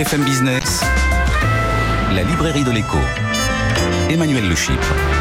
[0.00, 0.80] BFM Business,
[2.14, 2.96] la librairie de l'écho.
[4.08, 5.19] Emmanuel Le Chypre.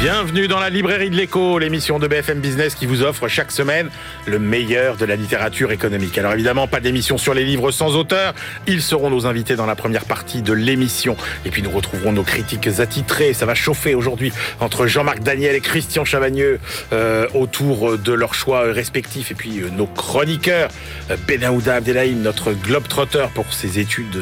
[0.00, 3.90] Bienvenue dans la librairie de l'écho, l'émission de BFM Business qui vous offre chaque semaine
[4.24, 6.16] le meilleur de la littérature économique.
[6.16, 8.32] Alors évidemment, pas d'émission sur les livres sans auteur.
[8.66, 11.18] Ils seront nos invités dans la première partie de l'émission.
[11.44, 13.34] Et puis nous retrouverons nos critiques attitrés.
[13.34, 16.60] Ça va chauffer aujourd'hui entre Jean-Marc Daniel et Christian Chavagneux
[16.94, 19.30] euh, autour de leurs choix respectifs.
[19.32, 20.70] Et puis euh, nos chroniqueurs,
[21.10, 24.18] euh, Abdelhaim, notre globe-trotter pour ses études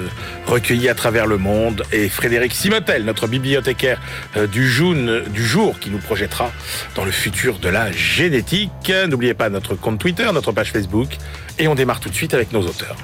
[0.48, 4.00] recueillies à travers le monde, et Frédéric Simotel, notre bibliothécaire
[4.36, 6.52] euh, du, June, du jour qui nous projettera
[6.94, 8.92] dans le futur de la génétique.
[9.08, 11.16] N'oubliez pas notre compte Twitter, notre page Facebook.
[11.58, 12.96] Et on démarre tout de suite avec nos auteurs.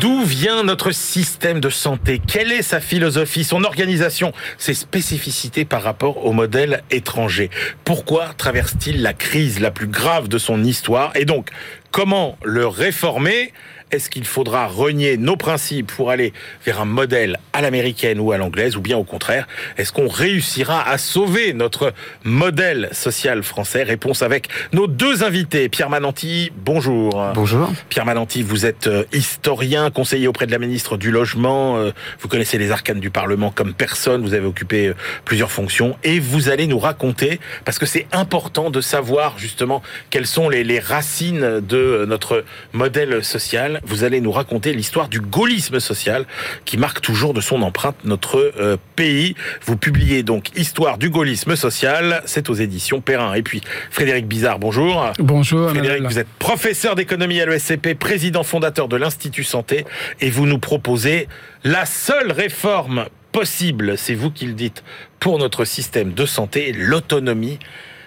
[0.00, 2.20] D'où vient notre système de santé?
[2.24, 7.48] Quelle est sa philosophie, son organisation, ses spécificités par rapport au modèle étranger?
[7.82, 11.16] Pourquoi traverse-t-il la crise la plus grave de son histoire?
[11.16, 11.48] Et donc,
[11.92, 13.54] comment le réformer?
[13.92, 16.32] Est-ce qu'il faudra renier nos principes pour aller
[16.64, 20.88] vers un modèle à l'américaine ou à l'anglaise, ou bien au contraire, est-ce qu'on réussira
[20.88, 21.92] à sauver notre
[22.24, 23.84] modèle social français?
[23.84, 25.68] Réponse avec nos deux invités.
[25.68, 27.30] Pierre Mananti, bonjour.
[27.34, 27.72] Bonjour.
[27.88, 31.78] Pierre Mananti, vous êtes euh, historien, conseiller auprès de la ministre du Logement.
[31.78, 34.22] Euh, vous connaissez les arcanes du Parlement comme personne.
[34.22, 38.70] Vous avez occupé euh, plusieurs fonctions et vous allez nous raconter, parce que c'est important
[38.70, 44.32] de savoir justement quelles sont les, les racines de notre modèle social vous allez nous
[44.32, 46.26] raconter l'histoire du gaullisme social
[46.64, 49.34] qui marque toujours de son empreinte notre euh, pays.
[49.64, 53.34] Vous publiez donc Histoire du gaullisme social, c'est aux éditions Perrin.
[53.34, 55.12] Et puis Frédéric Bizarre, bonjour.
[55.18, 55.70] Bonjour.
[55.70, 59.84] Frédéric, vous êtes professeur d'économie à l'ESCP, président fondateur de l'Institut Santé
[60.20, 61.28] et vous nous proposez
[61.64, 64.82] la seule réforme possible, c'est vous qui le dites,
[65.20, 67.58] pour notre système de santé, l'autonomie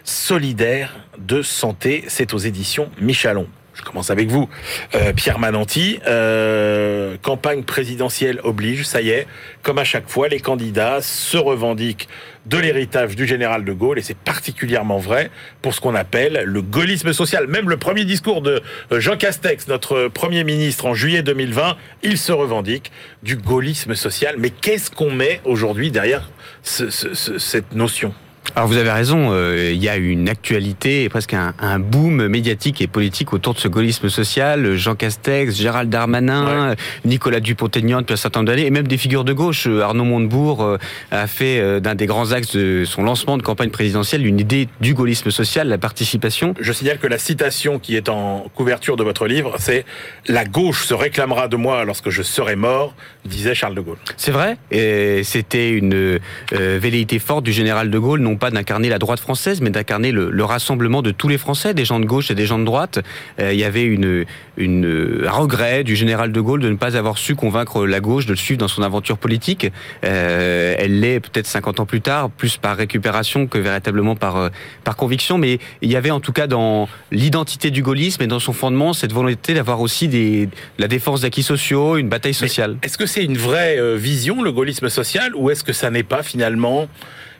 [0.03, 2.03] solidaire de santé.
[2.07, 3.47] C'est aux éditions Michalon
[3.79, 4.49] je commence avec vous,
[4.95, 5.99] euh, Pierre Mananti.
[6.07, 9.25] Euh, campagne présidentielle oblige, ça y est,
[9.63, 12.09] comme à chaque fois, les candidats se revendiquent
[12.45, 15.29] de l'héritage du général de Gaulle, et c'est particulièrement vrai
[15.61, 17.47] pour ce qu'on appelle le gaullisme social.
[17.47, 22.17] Même le premier discours de euh, Jean Castex, notre Premier ministre, en juillet 2020, il
[22.17, 22.91] se revendique
[23.23, 24.35] du gaullisme social.
[24.37, 26.29] Mais qu'est-ce qu'on met aujourd'hui derrière
[26.63, 28.13] ce, ce, ce, cette notion?
[28.55, 32.27] Alors vous avez raison, euh, il y a une actualité et presque un, un, boom
[32.27, 34.75] médiatique et politique autour de ce gaullisme social.
[34.75, 36.75] Jean Castex, Gérald Darmanin, ouais.
[37.05, 39.67] Nicolas Dupont-Aignan depuis un certain nombre d'années, et même des figures de gauche.
[39.67, 40.77] Arnaud Montebourg euh,
[41.11, 44.67] a fait euh, d'un des grands axes de son lancement de campagne présidentielle une idée
[44.81, 46.53] du gaullisme social, la participation.
[46.59, 49.85] Je signale que la citation qui est en couverture de votre livre, c'est
[50.27, 52.93] «La gauche se réclamera de moi lorsque je serai mort»,
[53.25, 53.97] disait Charles de Gaulle.
[54.17, 56.19] C'est vrai, et c'était une euh,
[56.51, 60.29] velléité forte du général de Gaulle, non pas d'incarner la droite française, mais d'incarner le,
[60.31, 62.99] le, rassemblement de tous les Français, des gens de gauche et des gens de droite.
[63.39, 64.25] Euh, il y avait une,
[64.57, 68.25] une, un regret du général de Gaulle de ne pas avoir su convaincre la gauche
[68.25, 69.71] de le suivre dans son aventure politique.
[70.03, 74.49] Euh, elle l'est peut-être 50 ans plus tard, plus par récupération que véritablement par, euh,
[74.83, 78.39] par conviction, mais il y avait en tout cas dans l'identité du gaullisme et dans
[78.39, 82.77] son fondement cette volonté d'avoir aussi des, la défense d'acquis sociaux, une bataille sociale.
[82.83, 86.03] Est-ce que c'est une vraie euh, vision, le gaullisme social, ou est-ce que ça n'est
[86.03, 86.87] pas finalement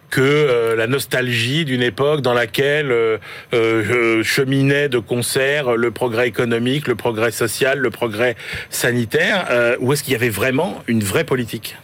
[0.10, 3.18] que euh, la nostalgie d'une époque dans laquelle euh,
[3.54, 8.36] euh, cheminait de concert le progrès économique, le progrès social, le progrès
[8.70, 11.76] sanitaire, euh, ou est-ce qu'il y avait vraiment une vraie politique?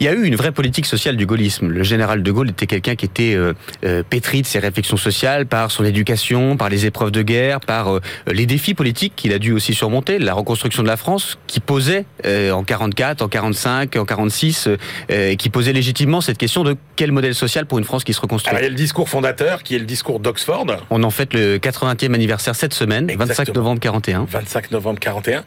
[0.00, 1.68] Il y a eu une vraie politique sociale du gaullisme.
[1.68, 3.52] Le général de Gaulle était quelqu'un qui était euh,
[3.84, 7.94] euh, pétri de ses réflexions sociales par son éducation, par les épreuves de guerre, par
[7.94, 8.00] euh,
[8.30, 12.04] les défis politiques qu'il a dû aussi surmonter, la reconstruction de la France qui posait
[12.26, 14.68] euh, en 44, en 45, en 46,
[15.10, 18.20] euh, qui posait légitimement cette question de quel modèle social pour une France qui se
[18.20, 18.50] reconstruit.
[18.50, 20.66] Alors, il y a le discours fondateur qui est le discours d'Oxford.
[20.90, 23.36] On en fête le 80e anniversaire cette semaine, Exactement.
[23.36, 24.26] 25 novembre 41.
[24.30, 25.44] 25 novembre 41.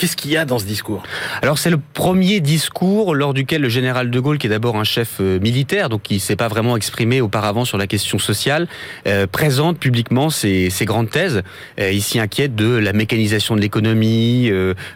[0.00, 1.02] Qu'est-ce qu'il y a dans ce discours?
[1.42, 4.84] Alors c'est le premier discours lors duquel le général de Gaulle, qui est d'abord un
[4.84, 8.66] chef euh, militaire, donc qui ne s'est pas vraiment exprimé auparavant sur la question sociale,
[9.06, 11.42] euh, présente publiquement ses, grandes thèses.
[11.78, 14.50] Euh, il s'y inquiète de la mécanisation de l'économie,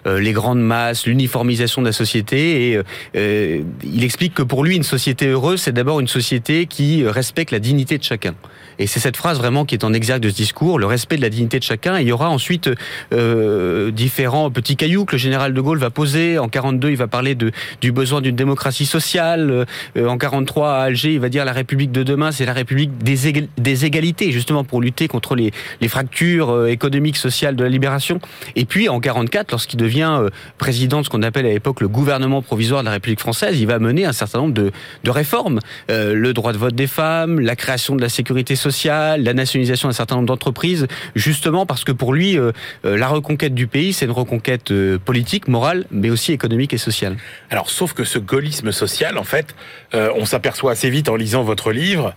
[0.06, 2.80] les grandes masses, l'uniformisation de la société,
[3.14, 7.50] et il explique que pour lui, une société heureuse, c'est d'abord une société qui respecte
[7.50, 8.34] la dignité de chacun.
[8.78, 11.22] Et c'est cette phrase vraiment qui est en exergue de ce discours, le respect de
[11.22, 11.98] la dignité de chacun.
[11.98, 12.70] Il y aura ensuite
[13.92, 16.38] différents petits cailloux que le général de Gaulle va poser.
[16.38, 19.66] En 42, il va parler du besoin d'une démocratie sociale.
[19.96, 22.96] Euh, en 43, à Alger, il va dire la République de demain, c'est la République
[22.98, 25.52] des, égalités, justement pour lutter contre les,
[25.88, 28.20] fractures euh, économiques, sociales de la libération.
[28.54, 31.88] Et puis en 44, lorsqu'il devient euh, président de ce qu'on appelle à l'époque le
[31.88, 34.70] gouvernement provisoire de la République française, il va mener un certain nombre de
[35.10, 35.60] réformes.
[35.88, 39.94] le droit de vote des femmes, la création de la sécurité sociale, la nationalisation d'un
[39.94, 42.38] certain nombre d'entreprises, justement parce que pour lui,
[42.82, 44.72] la reconquête du pays, c'est une reconquête
[45.04, 47.16] politique, morale, mais aussi économique et sociale.
[47.50, 49.54] Alors, sauf que ce gaullisme social, en fait,
[49.92, 52.14] on s'aperçoit assez vite en lisant votre livre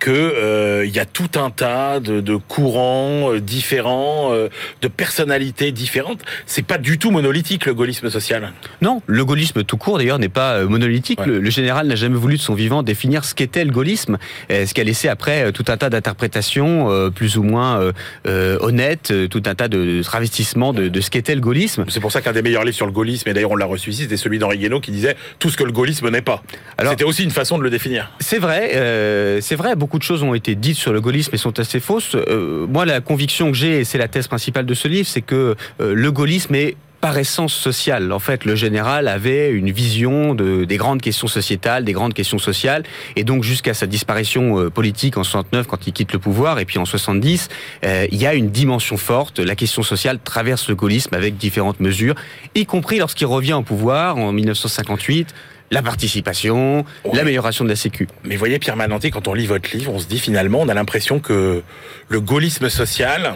[0.00, 4.48] que euh, il y a tout un tas de, de courants euh, différents, euh,
[4.82, 6.22] de personnalités différentes.
[6.46, 8.52] C'est pas du tout monolithique le gaullisme social.
[8.80, 11.24] Non, le gaullisme tout court d'ailleurs n'est pas monolithique.
[11.24, 14.18] Le, le, général n'a jamais voulu de son vivant définir ce qu'était le gaullisme,
[14.48, 17.92] ce qui a laissé après tout un tas d'interprétations plus ou moins
[18.24, 21.84] honnêtes, tout un tas de travestissements de, de ce qu'était le gaullisme.
[21.88, 23.90] C'est pour ça qu'un des meilleurs livres sur le gaullisme, et d'ailleurs on l'a reçu
[23.90, 26.42] ici, c'était celui d'Henri Guénaud qui disait tout ce que le gaullisme n'est pas.
[26.88, 28.12] C'était aussi une façon de le définir.
[28.20, 29.76] C'est vrai, euh, c'est vrai.
[29.76, 32.14] Beaucoup de choses ont été dites sur le gaullisme et sont assez fausses.
[32.14, 35.22] Euh, moi, la conviction que j'ai, et c'est la thèse principale de ce livre, c'est
[35.22, 38.12] que euh, le gaullisme est par essence sociale.
[38.12, 42.38] En fait, le général avait une vision de, des grandes questions sociétales, des grandes questions
[42.38, 42.84] sociales,
[43.16, 46.64] et donc jusqu'à sa disparition euh, politique en 69 quand il quitte le pouvoir, et
[46.64, 47.48] puis en 70,
[47.84, 49.38] euh, il y a une dimension forte.
[49.38, 52.14] La question sociale traverse le gaullisme avec différentes mesures,
[52.54, 55.34] y compris lorsqu'il revient au pouvoir en 1958
[55.70, 58.08] la participation, l'amélioration de la sécu.
[58.24, 60.74] Mais voyez, Pierre Mananté, quand on lit votre livre, on se dit finalement, on a
[60.74, 61.62] l'impression que
[62.08, 63.34] le gaullisme social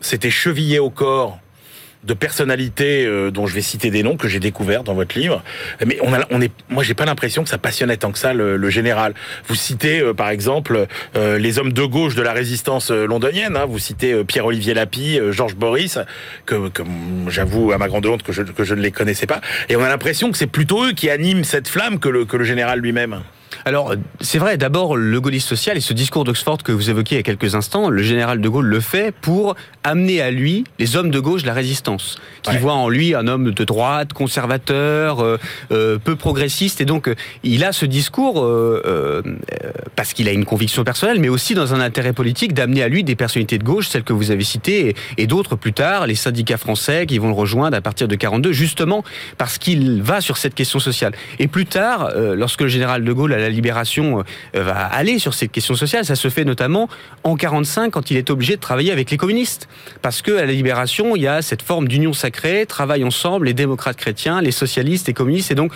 [0.00, 1.38] s'était chevillé au corps
[2.04, 5.42] de personnalités euh, dont je vais citer des noms que j'ai découverts dans votre livre.
[5.86, 8.32] Mais on a, on est, moi, j'ai pas l'impression que ça passionnait tant que ça
[8.32, 9.14] le, le général.
[9.46, 13.56] Vous citez euh, par exemple euh, les hommes de gauche de la résistance londonienne.
[13.56, 13.66] Hein.
[13.66, 15.98] Vous citez Pierre-Olivier Lapie, Georges Boris,
[16.46, 16.82] que, que
[17.28, 19.40] j'avoue à ma grande honte que je, que je ne les connaissais pas.
[19.68, 22.36] Et on a l'impression que c'est plutôt eux qui animent cette flamme que le, que
[22.36, 23.22] le général lui-même.
[23.64, 27.18] Alors, c'est vrai, d'abord, le gaullisme social et ce discours d'Oxford que vous évoquiez il
[27.18, 29.54] y a quelques instants, le général de Gaulle le fait pour
[29.84, 33.26] amener à lui les hommes de gauche de la résistance, qui voient en lui un
[33.26, 35.38] homme de droite, conservateur, euh,
[35.70, 39.22] euh, peu progressiste, et donc euh, il a ce discours euh,
[39.96, 43.04] parce qu'il a une conviction personnelle, mais aussi dans un intérêt politique d'amener à lui
[43.04, 46.14] des personnalités de gauche, celles que vous avez citées, et, et d'autres plus tard, les
[46.14, 49.04] syndicats français qui vont le rejoindre à partir de 42, justement
[49.38, 51.12] parce qu'il va sur cette question sociale.
[51.38, 54.24] Et plus tard, lorsque le général de Gaulle a la libération
[54.56, 56.04] euh, va aller sur cette question sociale.
[56.04, 56.88] Ça se fait notamment
[57.24, 59.68] en 45 quand il est obligé de travailler avec les communistes.
[60.00, 63.54] Parce que à la libération, il y a cette forme d'union sacrée, travaillent ensemble les
[63.54, 65.50] démocrates chrétiens, les socialistes, les communistes.
[65.50, 65.72] Et donc,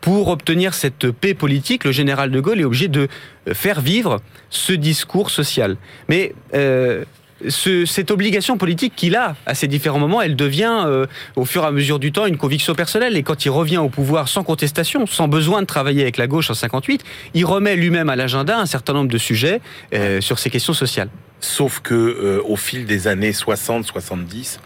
[0.00, 3.08] pour obtenir cette paix politique, le général de Gaulle est obligé de
[3.52, 4.20] faire vivre
[4.50, 5.76] ce discours social.
[6.08, 7.04] Mais euh,
[7.48, 11.06] ce, cette obligation politique qu'il a à ces différents moments, elle devient euh,
[11.36, 13.16] au fur et à mesure du temps une conviction personnelle.
[13.16, 16.50] Et quand il revient au pouvoir sans contestation, sans besoin de travailler avec la gauche
[16.50, 17.02] en 58,
[17.34, 19.60] il remet lui-même à l'agenda un certain nombre de sujets
[19.94, 21.08] euh, sur ces questions sociales.
[21.40, 24.58] Sauf que euh, au fil des années 60-70,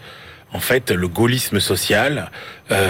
[0.53, 2.29] en fait, le gaullisme social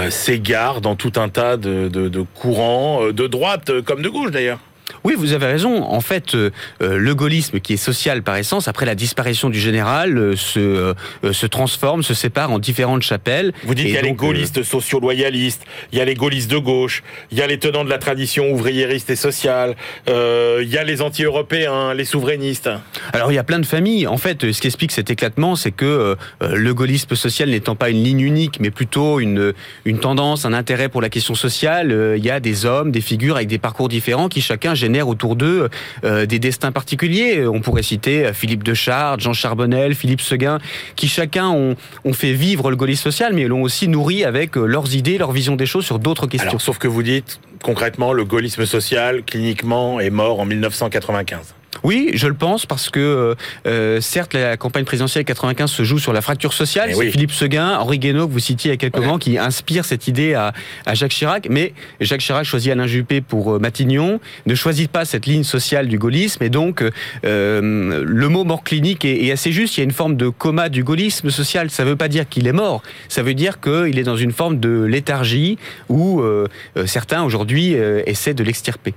[0.10, 4.57] s'égare dans tout un tas de, de, de courants, de droite comme de gauche d'ailleurs.
[5.04, 5.84] Oui, vous avez raison.
[5.84, 6.52] En fait, euh,
[6.82, 10.60] euh, le gaullisme, qui est social par essence, après la disparition du général, euh, se,
[10.60, 10.94] euh,
[11.34, 13.54] se transforme, se sépare en différentes chapelles.
[13.64, 17.04] Vous dites qu'il y a les gaullistes socio-loyalistes, il y a les gaullistes de gauche,
[17.32, 19.76] il y a les tenants de la tradition ouvriériste et sociale,
[20.08, 22.70] il y a les anti-européens, les souverainistes.
[23.14, 24.08] Alors, il y a plein de familles.
[24.08, 28.04] En fait, ce qui explique cet éclatement, c'est que le gaullisme social n'étant pas une
[28.04, 29.54] ligne unique, mais plutôt une,
[29.86, 33.36] une tendance, un intérêt pour la question sociale, il y a des hommes, des figures
[33.36, 35.69] avec des parcours différents qui chacun génèrent autour d'eux
[36.04, 37.48] euh, des destins particuliers.
[37.48, 40.60] On pourrait citer euh, Philippe de Jean Charbonnel, Philippe Seguin,
[40.95, 41.75] qui chacun ont,
[42.13, 45.56] fait vivre le gaullisme social, mais l'ont aussi nourri avec euh, leurs idées, leur vision
[45.56, 46.60] des choses sur d'autres questions.
[46.60, 51.56] Sauf que vous dites, concrètement, le gaullisme social, cliniquement, est mort en 1995.
[51.84, 53.36] Oui, je le pense parce que
[53.66, 56.90] euh, certes la campagne présidentielle 95 se joue sur la fracture sociale.
[56.92, 57.12] Eh C'est oui.
[57.12, 59.06] Philippe Seguin, Henri Guénaud que vous citiez il y a quelques Ouais.
[59.06, 60.54] moments qui inspire cette idée à,
[60.86, 61.48] à Jacques Chirac.
[61.50, 65.88] Mais Jacques Chirac choisit Alain Juppé pour euh, Matignon, ne choisit pas cette ligne sociale
[65.88, 66.84] du gaullisme et donc
[67.26, 69.78] euh, le mot mort clinique est, est assez juste.
[69.78, 71.70] Il y a une forme de coma du gaullisme social.
[71.70, 72.82] Ça ne veut pas dire qu'il est mort.
[73.10, 75.58] Ça veut dire qu'il est dans une forme de léthargie
[75.90, 76.48] où euh,
[76.78, 78.94] euh, certains aujourd'hui euh, essaient de l'extirper.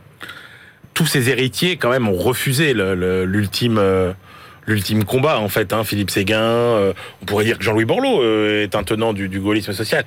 [0.94, 4.12] Tous ces héritiers quand même ont refusé l'ultime euh,
[4.66, 5.72] l'ultime combat en fait.
[5.72, 5.84] Hein.
[5.84, 9.40] Philippe Séguin, euh, on pourrait dire que Jean-Louis Borloo euh, est un tenant du, du
[9.40, 10.04] gaullisme social.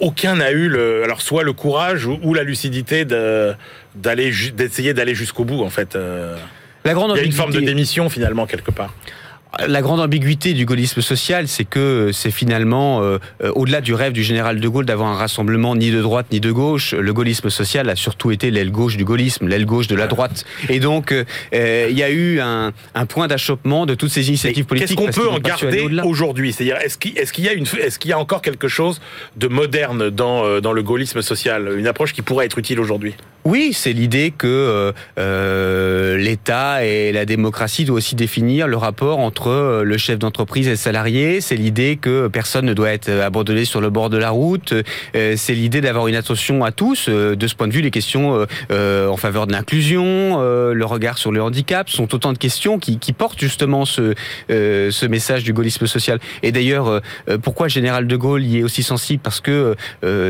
[0.00, 5.14] Aucun n'a eu le, alors soit le courage ou, ou la lucidité d'aller d'essayer d'aller
[5.14, 5.96] jusqu'au bout en fait.
[5.96, 6.36] Euh,
[6.84, 8.92] La grande Il y a une forme de démission finalement quelque part.
[9.66, 14.12] La grande ambiguïté du gaullisme social, c'est que c'est finalement, euh, euh, au-delà du rêve
[14.12, 17.50] du général de Gaulle d'avoir un rassemblement ni de droite ni de gauche, le gaullisme
[17.50, 20.44] social a surtout été l'aile gauche du gaullisme, l'aile gauche de la droite.
[20.68, 22.72] Et donc, euh, il y a eu un,
[23.08, 24.98] point d'achoppement de toutes ces initiatives politiques.
[24.98, 26.52] Qu'est-ce qu'on peut en garder aujourd'hui?
[26.52, 29.00] C'est-à-dire, est-ce qu'il y, a une, est-ce qu'il y a encore quelque chose
[29.36, 31.70] de moderne dans, dans le gaullisme social?
[31.76, 33.14] Une approche qui pourrait être utile aujourd'hui?
[33.44, 34.92] Oui, c'est l'idée que
[36.16, 40.70] l'État et la démocratie doivent aussi définir le rapport entre euh, le chef d'entreprise et
[40.70, 41.40] le salarié.
[41.40, 44.74] C'est l'idée que personne ne doit être abandonné sur le bord de la route.
[45.14, 47.06] Euh, c'est l'idée d'avoir une attention à tous.
[47.08, 51.32] Euh, de ce point de vue, les questions en faveur de l'inclusion, le regard sur
[51.32, 54.14] le handicap sont autant de questions qui, portent justement ce,
[55.06, 56.18] message du gaullisme social.
[56.42, 57.00] Et d'ailleurs,
[57.42, 59.20] pourquoi général de Gaulle y est aussi sensible?
[59.22, 59.74] Parce que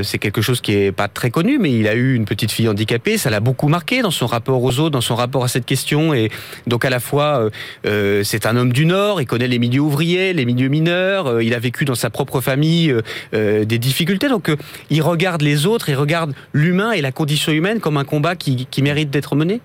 [0.03, 2.69] c'est quelque chose qui est pas très connu, mais il a eu une petite fille
[2.69, 3.19] handicapée.
[3.19, 6.15] Ça l'a beaucoup marqué dans son rapport aux autres, dans son rapport à cette question.
[6.15, 6.31] Et
[6.67, 7.49] donc à la fois,
[7.85, 11.55] c'est un homme du Nord il connaît les milieux ouvriers, les milieux mineurs, euh, il
[11.55, 13.03] a vécu dans sa propre famille euh,
[13.35, 14.51] euh, des difficultés, donc
[14.91, 18.67] il regarde les autres, il regarde l'humain et la condition humaine comme un combat qui,
[18.83, 19.61] mérite d'être mené.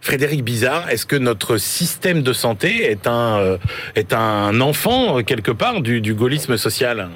[0.00, 6.56] Frédéric Bizarre, est-ce que notre système de santé est un, enfant, quelque part, du gaullisme
[6.56, 7.08] social?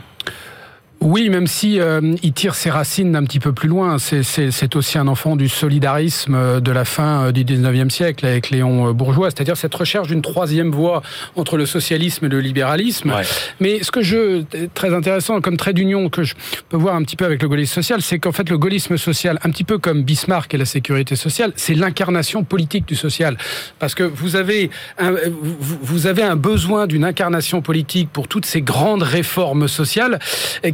[1.00, 4.98] Oui, même si euh, il tire ses racines un petit peu plus loin, c'est aussi
[4.98, 9.30] un enfant du solidarisme euh, de la fin euh, du 19e siècle avec Léon Bourgeois,
[9.30, 11.02] c'est-à-dire cette recherche d'une troisième voie
[11.36, 13.12] entre le socialisme et le libéralisme.
[13.60, 14.42] Mais ce que je
[14.74, 16.34] très intéressant comme trait d'union que je
[16.68, 19.38] peux voir un petit peu avec le gaullisme social, c'est qu'en fait le gaullisme social,
[19.44, 23.38] un petit peu comme Bismarck et la sécurité sociale, c'est l'incarnation politique du social,
[23.78, 28.62] parce que vous avez un, vous avez un besoin d'une incarnation politique pour toutes ces
[28.62, 30.18] grandes réformes sociales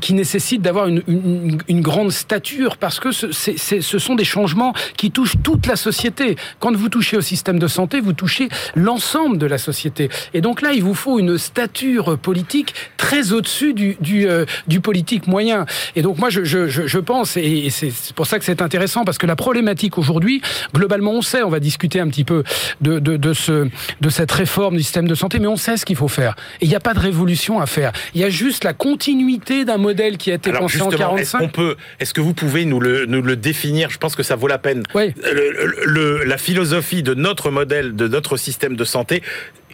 [0.00, 5.66] qui nécessite d'avoir une, grande stature parce que ce, sont des changements qui touchent toute
[5.66, 6.36] la société.
[6.60, 10.08] Quand vous touchez au système de santé, vous touchez l'ensemble de la société.
[10.32, 14.44] Et donc là, il vous faut une stature politique très au-dessus du, euh,
[14.82, 15.66] politique moyen.
[15.96, 19.36] Et donc moi, je, pense, et c'est pour ça que c'est intéressant, parce que la
[19.36, 20.42] problématique aujourd'hui,
[20.74, 22.44] globalement, on sait, on va discuter un petit peu
[22.80, 26.34] de cette réforme du système de santé, mais on sait ce qu'il faut faire.
[26.60, 27.92] Et il n'y a pas de révolution à faire.
[28.14, 31.40] Il y a juste la continuité d'un modèle qui a été pensé en 45.
[31.40, 33.90] Est-ce peut, est-ce que vous pouvez nous le, nous le définir?
[33.90, 34.82] Je pense que ça vaut la peine.
[34.94, 35.14] Oui.
[35.86, 39.22] Le, la philosophie de notre modèle, de notre système de santé,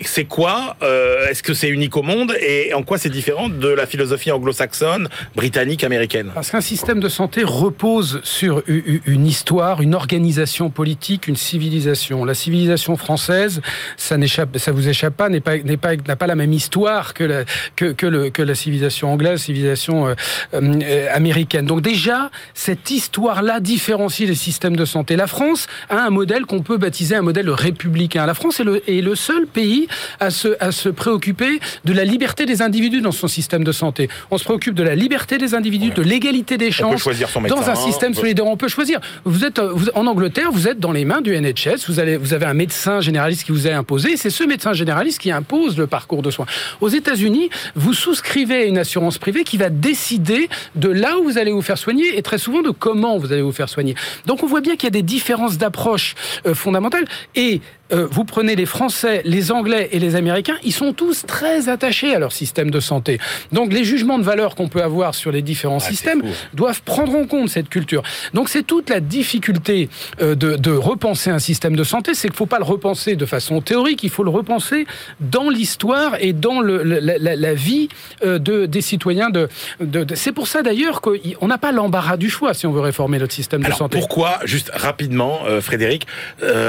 [0.02, 3.68] c'est quoi euh, Est-ce que c'est unique au monde Et en quoi c'est différent de
[3.68, 6.30] la philosophie anglo-saxonne, britannique, américaine?
[6.34, 12.24] Parce qu'un système de santé repose sur une histoire, une organisation politique, une civilisation.
[12.24, 13.60] La civilisation française,
[13.96, 17.14] ça n'échappe, ça vous échappe pas, n'est pas, n'est pas, n'a pas la même histoire
[17.14, 17.44] que la,
[17.76, 20.14] que, la civilisation anglaise, civilisation euh,
[20.54, 21.66] euh, américaine.
[21.66, 25.16] Donc déjà, cette histoire-là différencie les systèmes de santé.
[25.16, 28.26] La France a un modèle qu'on peut baptiser un modèle républicain.
[28.26, 32.04] La France est le, est le seul pays à se, à se préoccuper de la
[32.04, 34.08] liberté des individus dans son système de santé.
[34.30, 37.08] On se préoccupe de la liberté des individus, de l'égalité des chances.
[37.48, 39.00] dans un système solidaire, on peut choisir.
[39.24, 41.86] Vous êtes en Angleterre, vous êtes dans les mains du NHS.
[41.88, 44.16] Vous, allez, vous avez un médecin généraliste qui vous a imposé.
[44.16, 46.46] C'est ce médecin généraliste qui impose le parcours de soins.
[46.80, 51.38] Aux États-Unis, vous souscrivez à une assurance privée qui va décider de là où vous
[51.38, 53.94] allez vous faire soigner et très souvent de comment vous allez vous faire soigner.
[54.26, 56.14] Donc on voit bien qu'il y a des différences d'approche
[56.46, 57.60] euh, fondamentales et
[57.92, 62.14] euh, vous prenez les Français, les Anglais et les Américains, ils sont tous très attachés
[62.14, 63.18] à leur système de santé.
[63.52, 66.22] Donc les jugements de valeur qu'on peut avoir sur les différents systèmes
[66.54, 68.02] doivent prendre en compte cette culture.
[68.34, 69.88] Donc c'est toute la difficulté
[70.20, 73.16] euh, de, de, repenser un système de santé, c'est qu'il ne faut pas le repenser
[73.16, 74.86] de façon théorique, il faut le repenser
[75.20, 77.88] dans l'histoire et dans le, la, la, la, vie
[78.24, 79.30] euh, de, des citoyens.
[79.30, 79.48] De,
[79.80, 83.18] de c'est pour ça d'ailleurs qu'on n'a pas l'embarras du choix si on veut réformer
[83.18, 83.98] notre système de santé.
[83.98, 86.06] Pourquoi, juste rapidement, Frédéric,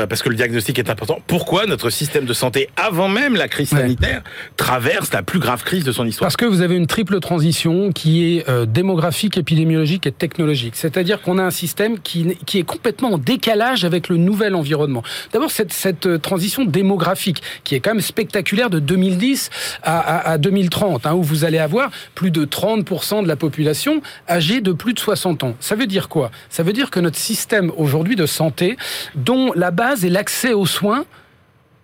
[0.10, 3.70] parce que le diagnostic est important, pourquoi notre système de santé, avant même la crise
[3.70, 4.24] sanitaire,
[4.58, 7.92] traverse la plus grave crise de son histoire Parce que vous avez une triple transition
[7.92, 10.76] qui est euh, démographique, épidémiologique et technologique.
[10.76, 15.04] C'est-à-dire qu'on a un système qui, qui est complètement en décalage avec le nouvel environnement.
[15.34, 19.50] D'abord, cette, cette euh, transition démographique, qui est quand même spectaculaire de 2010
[19.84, 24.62] à, à, 2030, hein, où vous allez avoir plus de 30% de la population âgée
[24.62, 25.56] de plus de 60 ans.
[25.60, 26.32] Ça veut dire quoi?
[26.50, 28.78] Ça veut dire que notre système aujourd'hui de santé,
[29.16, 31.06] dont la base est l'accès aux soins,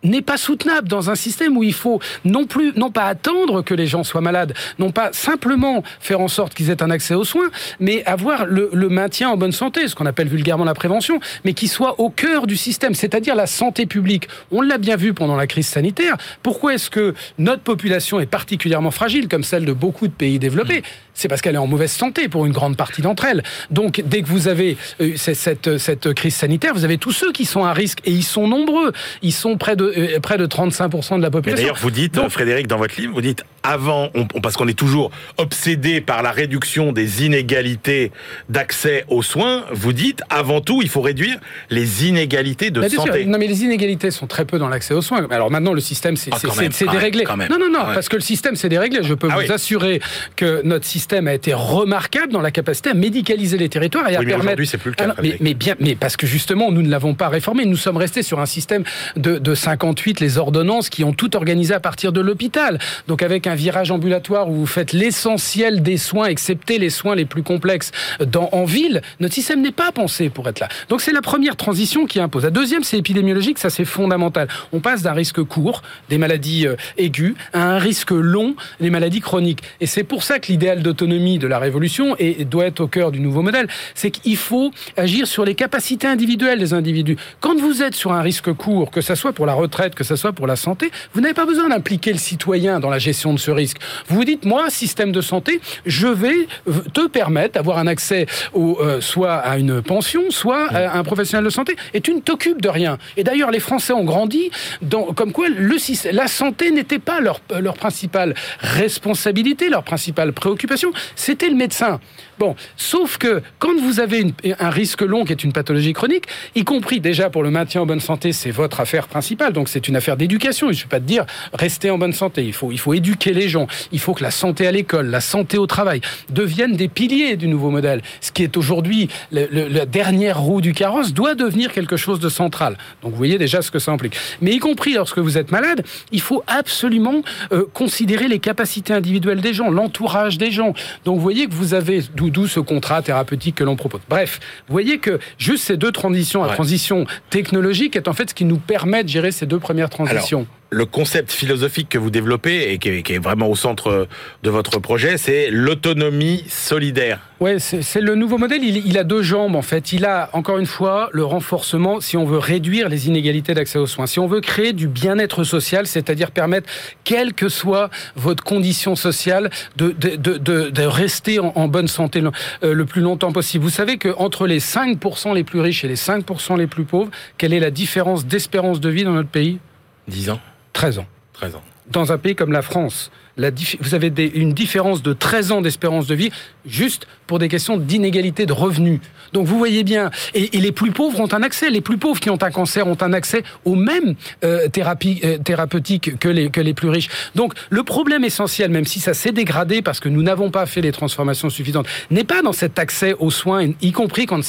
[0.04, 3.74] n'est pas soutenable dans un système où il faut non plus, non pas attendre que
[3.74, 7.24] les gens soient malades, non pas simplement faire en sorte qu'ils aient un accès aux
[7.24, 7.50] soins,
[7.80, 11.68] mais avoir le, maintien en bonne santé, ce qu'on appelle vulgairement la prévention, mais qui
[11.68, 14.28] soit au cœur du système, c'est-à-dire la santé publique.
[14.52, 16.16] On l'a bien vu pendant la crise sanitaire.
[16.42, 20.84] Pourquoi est-ce que notre population est particulièrement fragile, comme celle de beaucoup de pays développés?
[21.18, 23.42] C'est parce qu'elle est en mauvaise santé pour une grande partie d'entre elles.
[23.72, 27.46] Donc, dès que vous avez euh, cette, cette crise sanitaire, vous avez tous ceux qui
[27.46, 28.94] sont à risque, et ils sont nombreux.
[29.24, 31.64] Ils sont près de euh, près de 35% de la population.
[31.64, 34.10] D'ailleurs, vous dites, Frédéric, dans votre livre, vous dites avant,
[34.44, 38.12] parce qu'on est toujours obsédé par la réduction des inégalités
[38.48, 41.40] d'accès aux soins, vous dites avant tout, il faut réduire
[41.72, 43.26] les inégalités de santé.
[43.26, 45.28] Non, mais les inégalités sont très peu dans l'accès aux soins.
[45.32, 47.26] Alors maintenant, le système, c'est ah, déréglé.
[47.26, 49.00] non, non, non, parce que le système, c'est déréglé.
[49.02, 50.00] Je peux ah vous assurer
[50.36, 54.20] que notre système a été remarquable dans la capacité à médicaliser les territoires et à
[54.20, 54.44] permettre.
[54.44, 55.16] Aujourd'hui, c'est plus le cas.
[55.18, 57.66] Ah mais, bien, mais parce que justement, nous ne l'avons pas réformé.
[57.66, 58.84] Nous sommes restés sur un système
[59.16, 62.80] de, de 58, les ordonnances qui ont tout organisé à partir de l'hôpital.
[63.08, 67.26] Donc avec un virage ambulatoire où vous faites l'essentiel des soins, excepté les soins les
[67.26, 70.68] plus complexes dans, en ville, notre système n'est pas pensé pour être là.
[70.90, 72.44] Donc c'est la première transition qui impose.
[72.44, 74.48] La deuxième, c'est épidémiologique, ça c'est fondamental.
[74.74, 79.22] On passe d'un risque court, des maladies euh, aiguës, à un risque long, les maladies
[79.22, 79.62] chroniques.
[79.82, 83.20] Et c'est pour ça que l'idéal de la révolution et doit être au cœur du
[83.20, 87.18] nouveau modèle, c'est qu'il faut agir sur les capacités individuelles des individus.
[87.40, 90.16] Quand vous êtes sur un risque court, que ce soit pour la retraite, que ce
[90.16, 93.40] soit pour la santé, vous n'avez pas besoin d'impliquer le citoyen dans la gestion de
[93.40, 93.78] ce risque.
[94.08, 96.48] Vous vous dites, moi, système de santé, je vais
[96.94, 101.46] te permettre d'avoir un accès au, euh, soit à une pension, soit à un professionnel
[101.46, 102.98] de santé, et tu ne t'occupes de rien.
[103.18, 104.52] Et d'ailleurs, les Français ont grandi
[104.82, 105.78] dans, comme quoi le,
[106.12, 112.00] la santé n'était pas leur, leur principale responsabilité, leur principale préoccupation, c'était le médecin.
[112.40, 116.64] Bon, sauf que quand vous avez un risque long qui est une pathologie chronique, y
[116.64, 119.96] compris déjà pour le maintien en bonne santé, c'est votre affaire principale, donc c'est une
[119.96, 120.72] affaire d'éducation.
[120.72, 122.44] Je ne vais pas te dire restez en bonne santé.
[122.44, 123.68] Il faut, il faut éduquer les gens.
[123.92, 127.48] Il faut que la santé à l'école, la santé au travail deviennent des piliers du
[127.48, 128.02] nouveau modèle.
[128.22, 132.78] Ce qui est aujourd'hui la dernière roue du carrosse doit devenir quelque chose de central.
[133.02, 134.16] Donc vous voyez déjà ce que ça implique.
[134.42, 139.42] Mais y compris lorsque vous êtes malade, il faut absolument euh, considérer les capacités individuelles
[139.42, 140.74] des gens, l'entourage des gens.
[141.06, 144.02] Donc vous voyez que vous avez d'où ce contrat thérapeutique que l'on propose.
[144.10, 148.36] Bref, vous voyez que juste ces deux transitions, la transition technologique est en fait ce
[148.36, 152.72] qui nous permet de gérer ces deux premières transitions le concept philosophique que vous développez
[152.72, 154.08] et qui est, vraiment au centre
[154.44, 157.20] de votre projet, c'est l'autonomie solidaire.
[157.40, 158.64] Oui, c'est le nouveau modèle.
[158.64, 159.94] Il, a deux jambes en fait.
[159.94, 163.88] Il a encore une fois le renforcement si on veut réduire les inégalités d'accès aux
[163.88, 166.70] soins, si on veut créer du bien-être social, c'est-à-dire permettre,
[167.04, 172.32] quelle que soit votre condition sociale, de, de, rester en, bonne santé le,
[172.64, 173.64] euh, le, plus longtemps possible.
[173.64, 177.54] Vous savez qu'entre les 5% les plus riches et les 5% les plus pauvres, quelle
[177.54, 179.60] est la différence d'espérance de vie dans notre pays?
[180.08, 180.40] 10 ans
[180.78, 181.08] 13 ans.
[181.34, 181.64] 13 ans.
[181.90, 186.06] Dans un pays comme la France, la vous avez une différence de 13 ans d'espérance
[186.06, 186.30] de vie
[186.68, 189.00] juste pour des questions d'inégalité de revenus.
[189.34, 192.30] Donc vous voyez bien, et, les plus pauvres ont un accès, les plus pauvres qui
[192.30, 194.14] ont un cancer ont un accès aux mêmes
[194.44, 197.10] euh, thérapies euh, thérapeutiques que les, que les plus riches.
[197.34, 200.82] Donc le problème essentiel, même si ça s'est dégradé parce que nous n'avons pas fait
[200.82, 204.42] les transformations suffisantes, n'est pas dans cet accès aux soins, y compris quand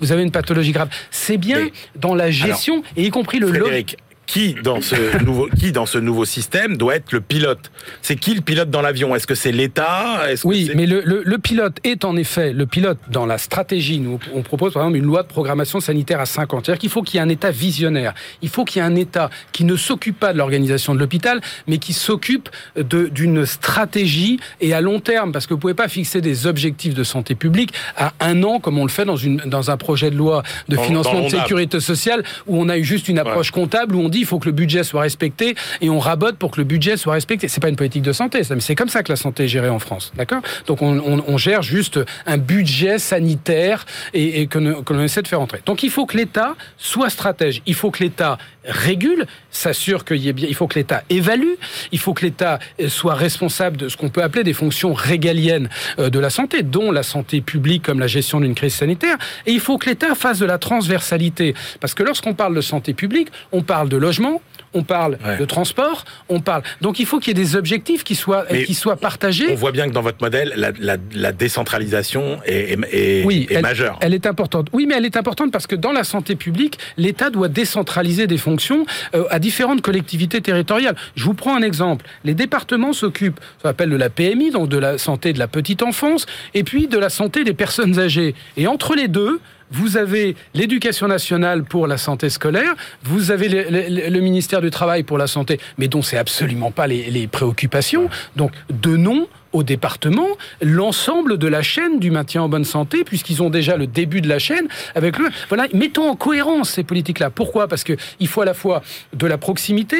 [0.00, 0.88] vous avez une pathologie grave.
[1.12, 3.46] C'est bien dans la gestion, et y compris le...
[3.46, 3.96] Frédéric,
[4.26, 7.70] qui dans ce nouveau qui dans ce nouveau système doit être le pilote?
[8.02, 9.14] C'est qui le pilote dans l'avion?
[9.14, 10.22] Est-ce que c'est l'État?
[10.44, 14.00] Oui, mais le, le, pilote est en effet le pilote dans la stratégie.
[14.00, 16.60] Nous on propose par exemple une loi de programmation sanitaire à 5 ans.
[16.62, 18.14] C'est-à-dire qu'il faut qu'il y ait un État visionnaire.
[18.42, 21.40] Il faut qu'il y ait un État qui ne s'occupe pas de l'organisation de l'hôpital,
[21.66, 26.20] mais qui s'occupe d'une stratégie et à long terme, parce que vous pouvez pas fixer
[26.20, 29.70] des objectifs de santé publique à un an comme on le fait dans une dans
[29.70, 33.18] un projet de loi de financement de sécurité sociale où on a eu juste une
[33.18, 36.36] approche comptable où on dit il faut que le budget soit respecté et on rabote
[36.36, 37.48] pour que le budget soit respecté.
[37.48, 39.68] C'est pas une politique de santé, mais c'est comme ça que la santé est gérée
[39.68, 40.42] en France, d'accord?
[40.66, 45.60] Donc on, gère juste un budget sanitaire et, que l'on essaie de faire entrer.
[45.66, 50.28] Donc il faut que l'État soit stratège, il faut que l'État régule, s'assure qu'il y
[50.28, 51.54] ait bien, il faut que l'État évalue,
[51.92, 56.10] il faut que l'État soit responsable de ce qu'on peut appeler des fonctions régaliennes euh,
[56.10, 59.60] de la santé, dont la santé publique comme la gestion d'une crise sanitaire, et il
[59.60, 63.62] faut que l'État fasse de la transversalité, parce que lorsqu'on parle de santé publique, on
[63.62, 64.40] parle de logement,
[64.72, 66.62] on parle de transport, on parle.
[66.80, 69.48] Donc il faut qu'il y ait des objectifs qui soient, qui soient partagés.
[69.50, 73.98] On voit bien que dans votre modèle, la, décentralisation est, est, majeure.
[74.00, 74.68] Elle est importante.
[74.72, 78.38] Oui, mais elle est importante parce que dans la santé publique, l'État doit décentraliser des
[78.38, 80.96] fonctions euh, à différentes collectivités territoriales.
[81.14, 82.06] Je vous prends un exemple.
[82.24, 85.82] Les départements s'occupent, ça s'appelle de la PMI, donc de la santé de la petite
[85.82, 88.34] enfance, et puis de la santé des personnes âgées.
[88.56, 94.20] Et entre les deux, vous avez l'éducation nationale pour la santé scolaire, vous avez le,
[94.20, 98.08] ministère du Travail pour la santé, mais dont c'est absolument pas les, préoccupations.
[98.36, 100.28] Donc, de nom au département
[100.60, 104.28] l'ensemble de la chaîne du maintien en bonne santé, puisqu'ils ont déjà le début de
[104.28, 105.28] la chaîne avec le.
[105.48, 107.30] Voilà, mettons en cohérence ces politiques-là.
[107.30, 107.66] Pourquoi?
[107.66, 108.82] Parce qu'il faut à la fois
[109.14, 109.96] de la proximité,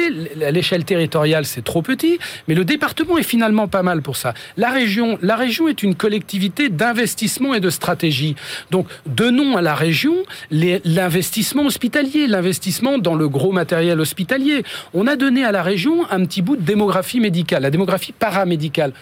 [0.51, 4.33] l'échelle territoriale c'est trop petit, mais le département est finalement pas mal pour ça.
[4.57, 8.35] La région, la région est une collectivité d'investissement et de stratégie.
[8.69, 10.15] Donc donnons à la région
[10.51, 14.63] l'investissement hospitalier, l'investissement dans le gros matériel hospitalier.
[14.93, 18.93] On a donné à la région un petit bout de démographie médicale, la démographie paramédicale.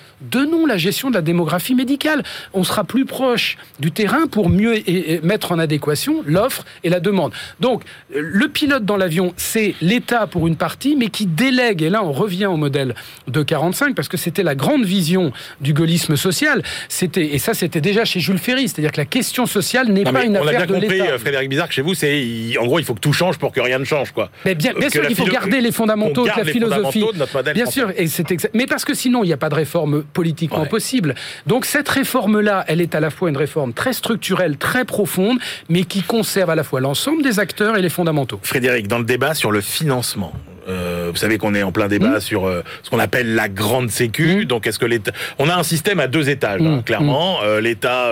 [0.45, 2.21] Donnons la gestion de la démographie médicale.
[2.53, 4.75] On sera plus proche du terrain pour mieux
[5.23, 7.33] mettre en adéquation l'offre et la demande.
[7.59, 7.81] Donc,
[8.13, 12.11] le pilote dans l'avion, c'est l'État pour une partie, mais qui délègue, et là on
[12.11, 12.93] revient au modèle
[13.27, 15.31] de 45, parce que c'était la grande vision
[15.61, 19.47] du gaullisme social, c'était, et ça c'était déjà chez Jules Ferry, c'est-à-dire que la question
[19.47, 20.75] sociale n'est pas une affaire de l'État.
[20.75, 22.93] On a bien compris, euh, Frédéric Bizarre, que chez vous, c'est, en gros, il faut
[22.93, 24.29] que tout change pour que rien ne change, quoi.
[24.45, 27.03] Mais bien, bien sûr qu'il faut garder les fondamentaux de la philosophie.
[27.13, 29.49] De notre modèle bien sûr, et c'est mais parce que sinon, il n'y a pas
[29.49, 31.13] de réforme politiquement possible.
[31.45, 35.37] Donc cette réforme-là, elle est à la fois une réforme très structurelle, très profonde,
[35.69, 38.39] mais qui conserve à la fois l'ensemble des acteurs et les fondamentaux.
[38.41, 40.33] Frédéric, dans le débat sur le financement,
[40.67, 42.21] euh, vous savez qu'on est en plein débat mmh.
[42.21, 44.37] sur euh, ce qu'on appelle la grande sécu.
[44.37, 44.45] Mmh.
[44.45, 46.83] Donc, est-ce que l'État, on a un système à deux étages, hein, mmh.
[46.83, 48.11] clairement, euh, l'État,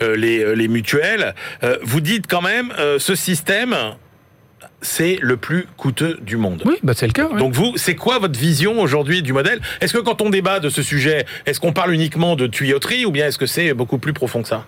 [0.00, 1.34] les, les mutuelles.
[1.82, 3.76] vous dites quand même, ce système,
[4.82, 6.62] c'est le plus coûteux du monde.
[6.64, 7.28] Oui, bah c'est le cas.
[7.28, 9.60] Donc vous, c'est quoi votre vision aujourd'hui du modèle?
[9.80, 13.10] Est-ce que quand on débat de ce sujet, est-ce qu'on parle uniquement de tuyauterie ou
[13.10, 14.66] bien est-ce que c'est beaucoup plus profond que ça?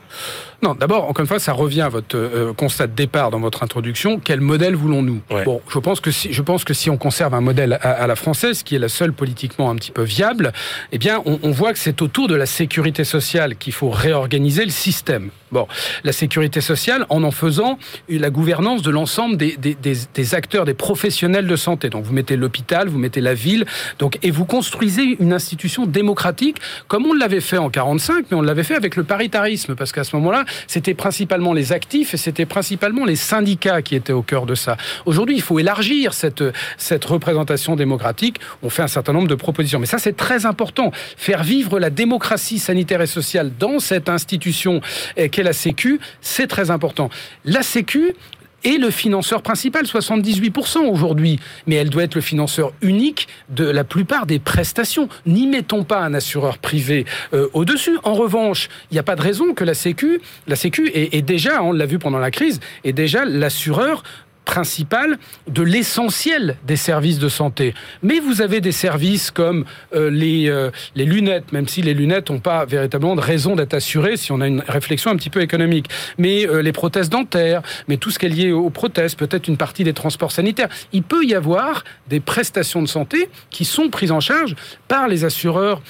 [0.62, 3.64] Non, d'abord, encore une fois, ça revient à votre euh, constat de départ dans votre
[3.64, 4.20] introduction.
[4.22, 5.20] Quel modèle voulons-nous?
[5.44, 8.14] Bon, je pense que si, je pense que si on conserve un modèle à, la
[8.14, 10.52] française, qui est la seule politiquement un petit peu viable,
[10.92, 14.70] eh bien, on, voit que c'est autour de la sécurité sociale qu'il faut réorganiser le
[14.70, 15.30] système.
[15.50, 15.66] Bon,
[16.04, 20.64] la sécurité sociale en en faisant la gouvernance de l'ensemble des, des, des des, acteurs,
[20.64, 21.90] des professionnels de santé.
[21.90, 23.66] Donc vous mettez l'hôpital, vous mettez la ville,
[23.98, 26.56] donc et vous construisez une institution démocratique
[26.88, 30.04] comme on l'avait fait en 45, mais on l'avait fait avec le paritarisme parce qu'à
[30.04, 34.46] ce moment-là, c'était principalement les actifs et c'était principalement les syndicats qui étaient au cœur
[34.46, 34.76] de ça.
[35.06, 38.38] Aujourd'hui, il faut élargir cette représentation démocratique.
[38.62, 40.92] On fait un certain nombre de propositions, mais ça c'est très important.
[41.16, 44.80] Faire vivre la démocratie sanitaire et sociale dans cette institution
[45.16, 47.10] qu'est la Sécu, c'est très important.
[47.44, 48.14] La Sécu,
[48.64, 51.38] est le financeur principal, 78% aujourd'hui.
[51.66, 55.08] Mais elle doit être le financeur unique de la plupart des prestations.
[55.26, 57.98] N'y mettons pas un assureur privé euh, au-dessus.
[58.04, 61.22] En revanche, il n'y a pas de raison que la Sécu, la Sécu est, est
[61.22, 64.02] déjà, on l'a vu pendant la crise, est déjà l'assureur
[64.44, 67.74] principal de l'essentiel des services de santé.
[68.02, 72.30] Mais vous avez des services comme euh, les, euh, les lunettes, même si les lunettes
[72.30, 75.40] n'ont pas véritablement de raison d'être assurées si on a une réflexion un petit peu
[75.40, 75.86] économique.
[76.18, 79.56] Mais euh, les prothèses dentaires, mais tout ce qui est lié aux prothèses, peut-être une
[79.56, 80.68] partie des transports sanitaires.
[80.92, 84.54] Il peut y avoir des prestations de santé qui sont prises en charge
[84.88, 85.82] par les assureurs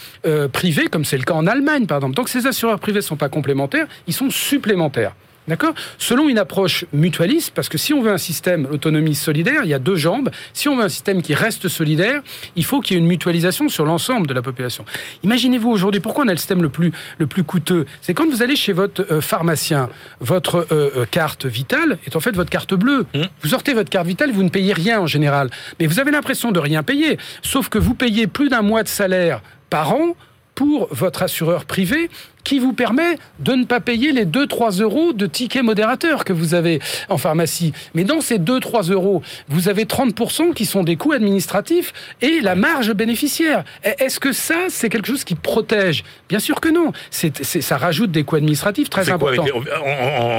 [0.52, 2.14] privés, comme c'est le cas en Allemagne, par exemple.
[2.14, 5.14] Donc ces assureurs privés ne sont pas complémentaires, ils sont supplémentaires.
[5.48, 5.74] D'accord?
[5.98, 9.74] Selon une approche mutualiste, parce que si on veut un système autonomie solidaire, il y
[9.74, 10.30] a deux jambes.
[10.52, 12.22] Si on veut un système qui reste solidaire,
[12.54, 14.84] il faut qu'il y ait une mutualisation sur l'ensemble de la population.
[15.24, 17.86] Imaginez-vous aujourd'hui, pourquoi on a le système le plus, le plus coûteux?
[18.02, 19.88] C'est quand vous allez chez votre euh, pharmacien,
[20.20, 23.04] votre euh, euh, carte vitale est en fait votre carte bleue.
[23.12, 23.22] Mmh.
[23.42, 25.50] Vous sortez votre carte vitale, vous ne payez rien en général.
[25.80, 27.18] Mais vous avez l'impression de rien payer.
[27.42, 30.14] Sauf que vous payez plus d'un mois de salaire par an
[30.54, 32.10] pour votre assureur privé
[32.44, 36.54] qui vous permet de ne pas payer les 2-3 euros de ticket modérateur que vous
[36.54, 37.72] avez en pharmacie.
[37.94, 42.54] Mais dans ces 2-3 euros, vous avez 30% qui sont des coûts administratifs et la
[42.54, 43.64] marge bénéficiaire.
[43.82, 46.04] Est-ce que ça, c'est quelque chose qui protège?
[46.28, 46.92] Bien sûr que non.
[47.10, 49.44] C'est, ça rajoute des coûts administratifs très importants.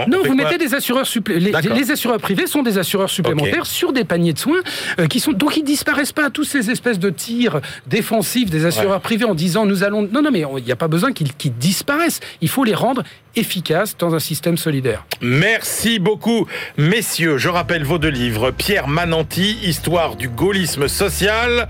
[0.07, 1.73] non, vous mettez des assureurs supplémentaires.
[1.73, 4.61] Les, assureurs privés sont des assureurs supplémentaires sur des paniers de soins
[4.99, 9.01] euh, qui sont donc ils disparaissent pas tous ces espèces de tirs défensifs des assureurs
[9.01, 11.53] privés en disant nous allons non non mais il n'y a pas besoin qu'ils, qu'ils
[11.53, 11.92] disparaissent
[12.41, 13.03] il faut les rendre
[13.36, 15.06] efficaces dans un système solidaire.
[15.21, 17.38] Merci beaucoup, messieurs.
[17.38, 18.51] Je rappelle vos deux livres.
[18.51, 21.67] Pierre Mananti, Histoire du gaullisme social.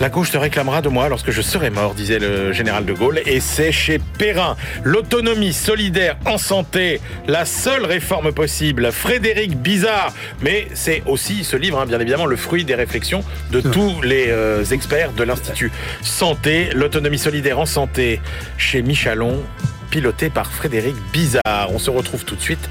[0.00, 3.20] La gauche te réclamera de moi lorsque je serai mort, disait le général de Gaulle,
[3.26, 4.56] et c'est chez Perrin.
[4.82, 8.92] L'autonomie solidaire en santé, la seule réforme possible.
[8.92, 13.60] Frédéric Bizarre, mais c'est aussi ce livre, hein, bien évidemment, le fruit des réflexions de
[13.60, 16.70] tous les euh, experts de l'Institut Santé.
[16.74, 18.22] L'autonomie solidaire en santé
[18.56, 19.42] chez Michalon,
[19.90, 21.68] piloté par Frédéric Bizarre.
[21.68, 22.70] On se retrouve tout de suite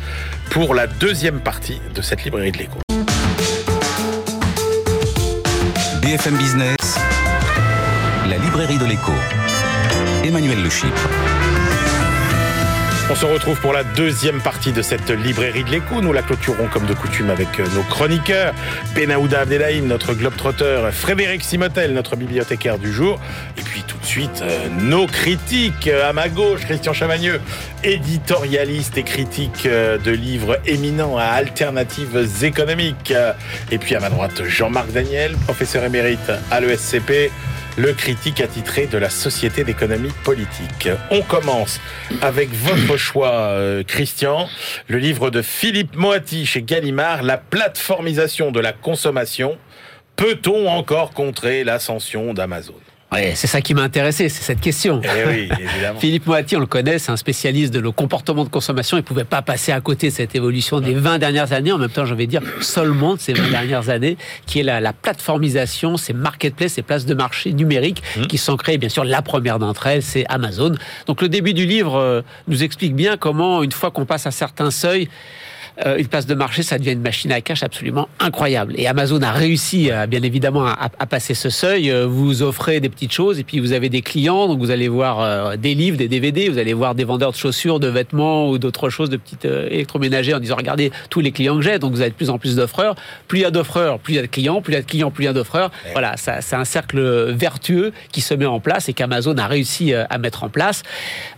[0.49, 2.79] pour la deuxième partie de cette librairie de l'écho.
[6.01, 6.78] BFM Business
[8.59, 9.13] librairie de l'écho.
[10.25, 10.69] Emmanuel Le
[13.09, 16.01] On se retrouve pour la deuxième partie de cette librairie de l'écho.
[16.01, 18.53] Nous la clôturons comme de coutume avec euh, nos chroniqueurs.
[18.95, 20.93] Benaouda Abdelhaim, notre globe-trotteur.
[20.93, 23.17] Frédéric Simotel, notre bibliothécaire du jour.
[23.57, 25.87] Et puis tout de suite, euh, nos critiques.
[25.87, 27.39] À ma gauche, Christian Chavagneux,
[27.85, 33.13] éditorialiste et critique euh, de livres éminents à alternatives économiques.
[33.71, 37.31] Et puis à ma droite, Jean-Marc Daniel, professeur émérite à l'ESCP
[37.79, 40.89] le critique attitré de la Société d'économie politique.
[41.11, 41.79] On commence
[42.21, 44.49] avec votre choix, euh, Christian,
[44.87, 49.57] le livre de Philippe Moati chez Gallimard, La plateformisation de la consommation.
[50.17, 52.73] Peut-on encore contrer l'ascension d'Amazon?
[53.11, 55.01] Ouais, c'est ça qui m'a intéressé, c'est cette question.
[55.03, 55.49] Eh
[55.99, 58.97] Philippe Moati, on le connaît, c'est un spécialiste de nos comportements de consommation.
[58.97, 61.71] Il ne pouvait pas passer à côté de cette évolution des 20 dernières années.
[61.71, 64.79] En même temps, je vais dire seulement de ces 20 dernières années, qui est la,
[64.79, 68.27] la plateformisation, ces marketplaces, ces places de marché numériques mmh.
[68.27, 68.77] qui sont créées.
[68.77, 70.75] Bien sûr, la première d'entre elles, c'est Amazon.
[71.07, 74.31] Donc le début du livre euh, nous explique bien comment, une fois qu'on passe à
[74.31, 75.09] certains seuils,
[75.85, 78.73] euh, une place de marché, ça devient une machine à cash absolument incroyable.
[78.77, 81.89] Et Amazon a réussi, euh, bien évidemment, à, passer ce seuil.
[81.89, 84.87] Euh, vous offrez des petites choses et puis vous avez des clients, donc vous allez
[84.87, 88.57] voir des livres, des DVD, vous allez voir des vendeurs de chaussures, de vêtements ou
[88.57, 91.79] d'autres choses, de petites électroménagers en disant regardez tous les clients que j'ai.
[91.79, 92.95] Donc vous avez de plus en plus d'offreurs.
[93.27, 94.61] Plus il y a d'offreurs, plus il y a de clients.
[94.61, 95.71] Plus il y a de clients, plus il y a d'offreurs.
[95.93, 100.17] Voilà, c'est un cercle vertueux qui se met en place et qu'Amazon a réussi à
[100.17, 100.83] mettre en place.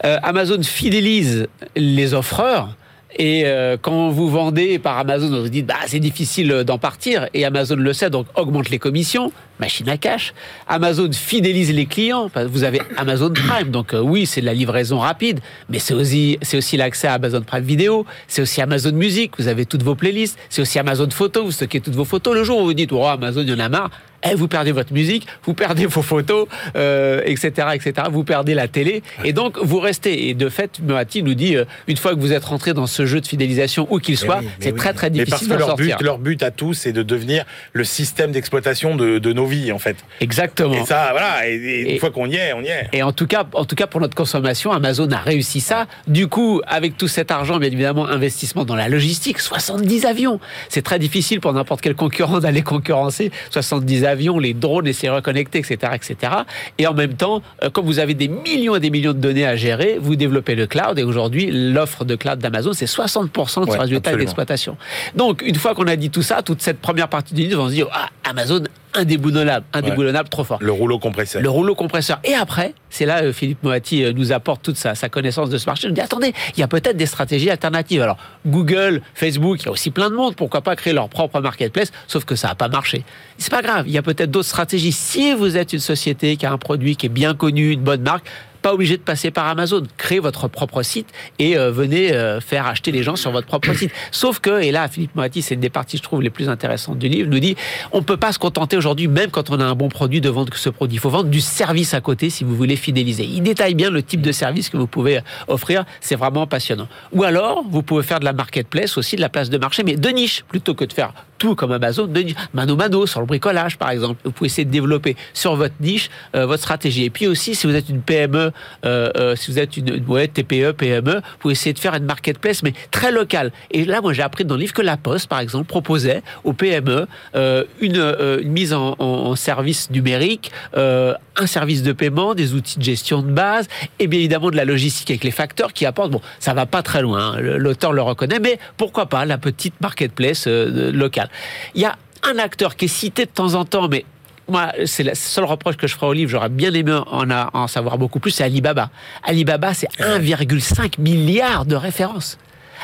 [0.03, 2.75] Amazon fidélise les offreurs
[3.15, 7.27] et euh, quand vous vendez par Amazon, vous vous dites bah c'est difficile d'en partir
[7.33, 10.33] et Amazon le sait donc augmente les commissions, machine à cash.
[10.67, 12.29] Amazon fidélise les clients.
[12.49, 16.37] Vous avez Amazon Prime donc euh, oui c'est de la livraison rapide, mais c'est aussi
[16.41, 19.33] c'est aussi l'accès à Amazon Prime Vidéo, c'est aussi Amazon Music.
[19.37, 21.43] Vous avez toutes vos playlists, c'est aussi Amazon Photo.
[21.43, 22.33] Vous stockez toutes vos photos.
[22.33, 23.91] Le jour où vous dites oh Amazon il y en a marre,
[24.23, 28.07] eh, vous perdez votre musique, vous perdez vos photos, euh, etc., etc.
[28.11, 30.29] Vous perdez la télé, et donc vous restez.
[30.29, 33.05] Et de fait, Moati nous dit, euh, une fois que vous êtes rentré dans ce
[33.05, 36.43] jeu de fidélisation, où qu'il soit, c'est très très difficile de leur But, leur but
[36.43, 39.95] à tous, c'est de devenir le système d'exploitation de, de, nos vies, en fait.
[40.19, 40.73] Exactement.
[40.73, 41.47] Et ça, voilà.
[41.47, 42.89] Et, une fois qu'on y est, on y est.
[42.93, 45.87] Et en tout cas, en tout cas pour notre consommation, Amazon a réussi ça.
[46.07, 50.39] Du coup, avec tout cet argent, bien évidemment, investissement dans la logistique, 70 avions.
[50.69, 55.21] C'est très difficile pour n'importe quel concurrent d'aller concurrencer 70 avions, les drones, les serveurs
[55.21, 56.33] connectés, etc., etc.
[56.77, 59.45] Et en même temps, euh, comme vous avez des millions et des millions de données
[59.45, 60.97] à gérer, vous développez le cloud.
[60.97, 64.77] Et aujourd'hui, l'offre de cloud d'Amazon, c'est 60% de ce résultat d'exploitation.
[65.15, 67.67] Donc, une fois qu'on a dit tout ça, toute cette première partie du livre, on
[67.67, 70.59] se dit, ah, Amazon indéboulonnable, indéboulonnable, trop fort.
[70.61, 71.41] Le rouleau compresseur.
[71.41, 72.19] Le rouleau compresseur.
[72.23, 75.57] Et après, c'est là euh, Philippe Moati euh, nous apporte toute sa, sa connaissance de
[75.57, 75.87] ce marché.
[75.87, 78.01] Il nous dit attendez, il y a peut-être des stratégies alternatives.
[78.01, 80.35] Alors Google, Facebook, il y a aussi plein de monde.
[80.35, 83.03] Pourquoi pas créer leur propre marketplace Sauf que ça n'a pas marché.
[83.41, 83.85] C'est pas grave.
[83.87, 84.91] Il y a peut-être d'autres stratégies.
[84.91, 88.03] Si vous êtes une société qui a un produit qui est bien connu, une bonne
[88.03, 88.27] marque,
[88.61, 89.83] pas obligé de passer par Amazon.
[89.97, 91.07] Créez votre propre site
[91.39, 93.91] et euh, venez euh, faire acheter les gens sur votre propre site.
[94.11, 96.99] Sauf que, et là, Philippe Moati, c'est une des parties, je trouve, les plus intéressantes
[96.99, 97.55] du livre, nous dit,
[97.91, 100.51] on peut pas se contenter aujourd'hui, même quand on a un bon produit, de vendre
[100.51, 100.97] que ce produit.
[100.97, 103.23] Il faut vendre du service à côté si vous voulez fidéliser.
[103.23, 105.85] Il détaille bien le type de service que vous pouvez euh, offrir.
[105.99, 106.87] C'est vraiment passionnant.
[107.11, 109.95] Ou alors, vous pouvez faire de la marketplace aussi, de la place de marché, mais
[109.95, 112.35] de niche, plutôt que de faire tout comme Amazon, de niche.
[112.53, 114.21] Mano mano, sur le bricolage, par exemple.
[114.23, 117.05] Vous pouvez essayer de développer sur votre niche votre stratégie.
[117.05, 118.50] Et puis aussi, si vous êtes une PME,
[118.85, 122.73] euh, euh, si vous êtes une, TPE, PME, vous essayer de faire une marketplace, mais
[122.91, 123.51] très locale.
[123.71, 126.53] Et là, moi, j'ai appris dans le livre que la Poste, par exemple, proposait aux
[126.53, 133.21] PME euh, une, mise en, service numérique, un service de paiement, des outils de gestion
[133.21, 133.67] de base,
[133.99, 136.11] et bien évidemment de la logistique avec les facteurs qui apportent.
[136.11, 139.79] Bon, ça va pas très loin, hein, l'auteur le reconnaît, mais pourquoi pas la petite
[139.81, 141.29] marketplace locale.
[141.75, 144.05] Il y a un acteur qui est cité de temps en temps, mais
[144.51, 147.67] moi, c'est le seul reproche que je ferai au livre, j'aurais bien aimé en, en
[147.67, 148.89] savoir beaucoup plus, c'est Alibaba.
[149.23, 152.37] Alibaba, c'est 1,5 milliard de références.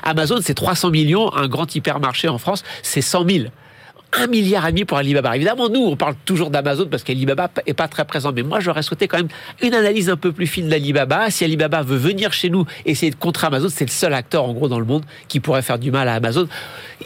[0.03, 3.45] Amazon, c'est 300 millions, un grand hypermarché en France, c'est 100 000
[4.13, 5.36] un milliard et demi pour Alibaba.
[5.36, 8.32] Évidemment, nous, on parle toujours d'Amazon parce qu'Alibaba est pas très présent.
[8.34, 9.27] Mais moi, j'aurais souhaité quand même
[9.62, 11.30] une analyse un peu plus fine d'Alibaba.
[11.30, 14.45] Si Alibaba veut venir chez nous et essayer de contrer Amazon, c'est le seul acteur,
[14.45, 16.47] en gros, dans le monde qui pourrait faire du mal à Amazon.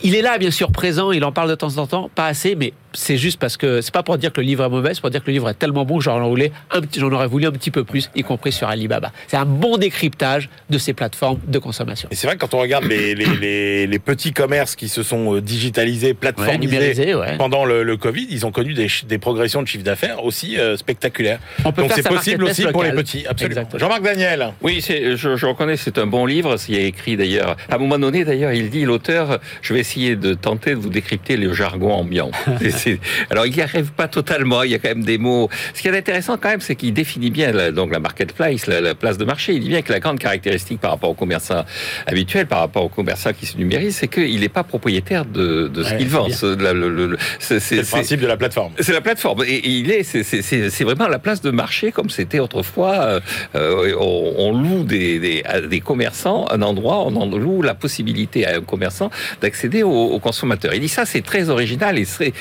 [0.04, 1.12] Il est là, bien sûr, présent.
[1.12, 2.10] Il en parle de temps en temps.
[2.14, 4.70] Pas assez, mais c'est juste parce que c'est pas pour dire que le livre est
[4.70, 6.52] mauvais, c'est pour dire que le livre est tellement bon que j'en aurais,
[6.96, 9.12] j'en aurais voulu un petit peu plus, y compris sur Alibaba.
[9.28, 12.10] C'est un bon décryptage de ces plateformes de consommation.
[12.12, 15.36] Et c'est vrai que quand on regarde les, les, les, petits commerces qui se sont
[15.36, 20.24] euh, digitalisés, plateformisés pendant le, Covid, ils ont connu des, des progressions de chiffre d'affaires
[20.24, 21.40] aussi euh, spectaculaires.
[21.64, 23.26] Donc c'est possible aussi pour les petits.
[23.28, 23.68] Absolument.
[23.76, 24.54] Jean-Marc Daniel.
[24.62, 26.56] Oui, je, je reconnais, c'est un bon livre.
[26.68, 27.56] Il est écrit d'ailleurs.
[27.70, 30.90] À un moment donné, d'ailleurs, il dit l'auteur, je vais essayer de tenter de vous
[30.90, 32.32] décrypter le jargon ambiant.
[33.30, 34.64] alors il n'y arrive pas totalement.
[34.64, 35.50] Il y a quand même des mots.
[35.74, 38.82] Ce qui est intéressant quand même, c'est qu'il définit bien la, donc la marketplace, la,
[38.82, 39.54] la place de marché.
[39.54, 41.64] Il dit bien que la grande caractéristique par rapport au commerçant
[42.08, 45.84] habituel, par rapport au commerçant qui se numérise, c'est qu'il n'est pas propriétaire de, de
[45.84, 46.28] ce Ouais, qu'il vend.
[46.30, 48.74] c'est- le principe de la plateforme.
[48.80, 49.44] c'est la plateforme.
[49.46, 52.40] Et, et il est, c'est- c'est c'est- c'est vraiment la place de marché comme c'était
[52.40, 53.00] autrefois.
[53.02, 53.20] Euh,
[53.56, 57.76] euh, on, on loue des, des, à des commerçants un endroit, on en loue la
[57.76, 59.10] possibilité à un commerçant
[59.42, 60.74] d'accéder aux, aux consommateurs.
[60.74, 62.34] Il dit ça, c'est très original et c'est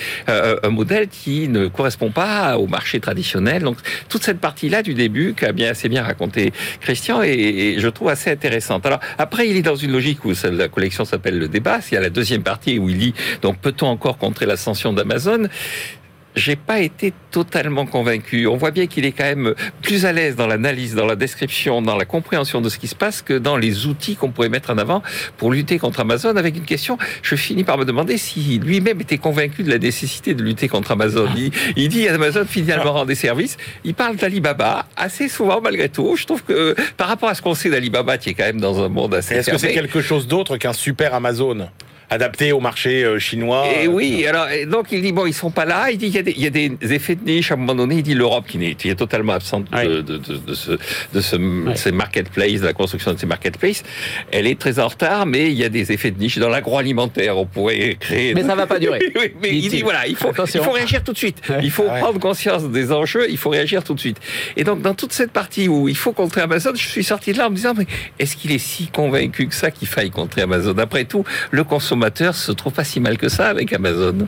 [0.62, 3.62] un modèle qui ne correspond pas au marché traditionnel.
[3.62, 8.08] Donc toute cette partie-là du début qu'a bien assez bien raconté Christian et, je trouve
[8.08, 8.86] assez intéressante.
[8.86, 11.80] Alors après, il est dans une logique où la collection s'appelle le débat.
[11.90, 15.48] Il y a la deuxième partie où il dit donc peut-on encore contrer l'ascension d'Amazon?
[16.36, 18.46] J'ai pas été totalement convaincu.
[18.46, 21.82] On voit bien qu'il est quand même plus à l'aise dans l'analyse, dans la description,
[21.82, 24.70] dans la compréhension de ce qui se passe que dans les outils qu'on pourrait mettre
[24.70, 25.02] en avant
[25.36, 26.36] pour lutter contre Amazon.
[26.36, 30.34] Avec une question, je finis par me demander si lui-même était convaincu de la nécessité
[30.34, 31.28] de lutter contre Amazon.
[31.36, 33.56] Il, il dit Amazon finalement rend des services.
[33.84, 36.16] Il parle d'Alibaba assez souvent malgré tout.
[36.16, 38.82] Je trouve que par rapport à ce qu'on sait d'Alibaba, qui est quand même dans
[38.82, 41.68] un monde assez Est-ce que c'est quelque chose d'autre qu'un super Amazon?
[42.10, 45.32] Adapté au marché euh, chinois Et euh, oui, alors et donc il dit bon ils
[45.34, 45.90] sont pas là.
[45.90, 47.56] Il dit il y a des, il y a des effets de niche à un
[47.56, 47.96] moment donné.
[47.96, 49.84] Il dit l'Europe qui, est totalement absente de, Oui.
[49.86, 50.72] de, de, de ce
[51.14, 51.36] de ce
[51.76, 53.82] ces marketplaces, de la construction de ces marketplaces.
[54.32, 57.38] Elle est très en retard, mais il y a des effets de niche dans l'agroalimentaire.
[57.38, 58.34] On pourrait créer.
[58.34, 58.98] Mais ça va pas durer.
[59.16, 60.60] oui, mais il dit voilà, il faut Attention.
[60.62, 61.40] il faut réagir tout de suite.
[61.62, 63.26] Il faut Ah prendre conscience des enjeux.
[63.30, 64.18] Il faut réagir tout de suite.
[64.56, 67.38] Et donc dans toute cette partie où il faut contrer Amazon, je suis sorti de
[67.38, 67.86] là en me disant mais
[68.18, 70.74] est-ce qu'il est si convaincu que ça qu'il faille contrer Amazon?
[70.78, 71.99] Après tout, le consommateur
[72.32, 74.26] se trouve pas si mal que ça avec Amazon.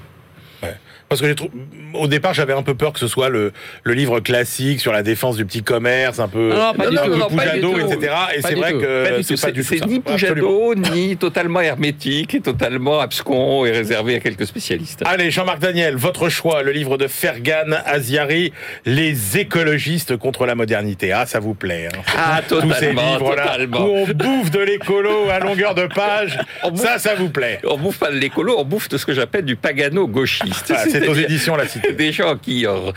[1.12, 1.51] Parce que j'ai trou-
[1.92, 3.53] au départ, j'avais un peu peur que ce soit le,
[3.85, 6.96] le livre classique sur la défense du petit commerce, un peu, Non, pas un du
[6.96, 7.92] peu tout, non, pas du Poujado, tout.
[7.92, 8.12] etc.
[8.35, 8.79] Et c'est vrai tout.
[8.81, 10.01] que c'est pas du tout c'est ni.
[10.01, 15.03] Poujado, ni totalement hermétique, et totalement abscon et réservé à quelques spécialistes.
[15.05, 18.55] Allez, Jean-Marc Daniel, votre choix, le livre de Fergan Aziari,
[18.87, 21.12] Les écologistes contre la modernité.
[21.12, 21.88] Ah, ça vous plaît.
[21.94, 21.98] hein.
[22.16, 23.85] Ah, Tous ces totalement, livres-là totalement.
[23.87, 27.61] où on bouffe de l'écolo à longueur de page, bouffe- ça, ça vous plaît.
[27.68, 30.72] On bouffe pas de l'écolo, on bouffe de ce que j'appelle du pagano gauchiste.
[30.75, 31.92] Ah, c'est aux éditions La Cité.
[31.92, 32.92] Des gens qui euh,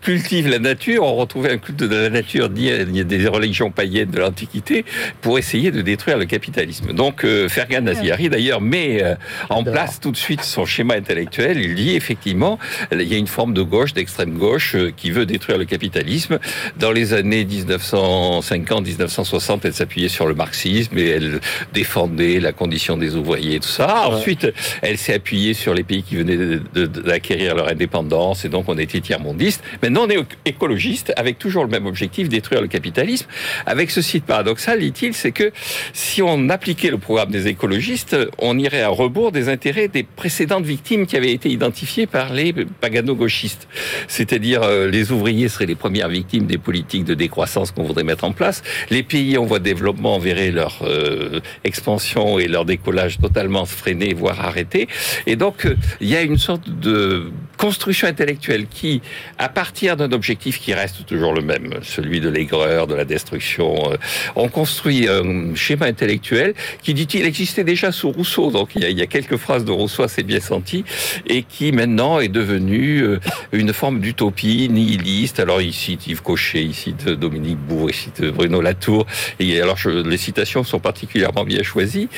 [0.00, 4.84] cultivent la nature, ont retrouvé un culte de la nature des religions païennes de l'Antiquité
[5.20, 6.92] pour essayer de détruire le capitalisme.
[6.92, 9.14] Donc euh, Fergan Aziari d'ailleurs met euh,
[9.48, 11.60] en place tout de suite son schéma intellectuel.
[11.60, 12.58] Il dit effectivement,
[12.92, 16.38] il y a une forme de gauche, d'extrême gauche, euh, qui veut détruire le capitalisme.
[16.78, 21.40] Dans les années 1950-1960, elle s'appuyait sur le marxisme et elle
[21.72, 24.08] défendait la condition des ouvriers et tout ça.
[24.08, 24.48] Ensuite,
[24.82, 29.00] elle s'est appuyée sur les pays qui venaient d'acquérir leur indépendance et donc on était
[29.00, 29.62] tiers-mondiste.
[29.88, 33.26] Maintenant, on est écologiste avec toujours le même objectif, détruire le capitalisme.
[33.64, 35.50] Avec ce site paradoxal, dit-il, c'est que
[35.94, 40.66] si on appliquait le programme des écologistes, on irait à rebours des intérêts des précédentes
[40.66, 43.66] victimes qui avaient été identifiées par les pagano-gauchistes.
[44.08, 48.24] C'est-à-dire, euh, les ouvriers seraient les premières victimes des politiques de décroissance qu'on voudrait mettre
[48.24, 48.62] en place.
[48.90, 54.12] Les pays en voie de développement verraient leur euh, expansion et leur décollage totalement freiné,
[54.12, 54.86] voire arrêté.
[55.26, 59.02] Et donc, euh, il y a une sorte de construction intellectuelle qui,
[59.36, 63.92] à partir d'un objectif qui reste toujours le même, celui de l'aigreur, de la destruction,
[63.92, 63.96] euh,
[64.36, 68.50] on construit un schéma intellectuel qui, dit-il, existait déjà sous Rousseau.
[68.50, 70.84] Donc, il y a, il y a quelques phrases de Rousseau assez bien senties
[71.26, 73.18] et qui maintenant est devenu euh,
[73.52, 75.40] une forme d'utopie nihiliste.
[75.40, 79.04] Alors, il cite Yves Cochet, il cite Dominique Bourg, il cite Bruno Latour.
[79.40, 82.08] Et alors, je- les citations sont particulièrement bien choisies.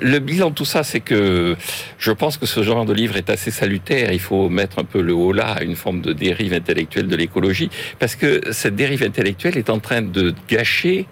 [0.00, 1.56] Le bilan de tout ça, c'est que
[1.98, 4.12] je pense que ce genre de livre est assez salutaire.
[4.12, 7.70] Il faut mettre un le haut là à une forme de dérive intellectuelle de l'écologie,
[7.98, 11.06] parce que cette dérive intellectuelle est en train de gâcher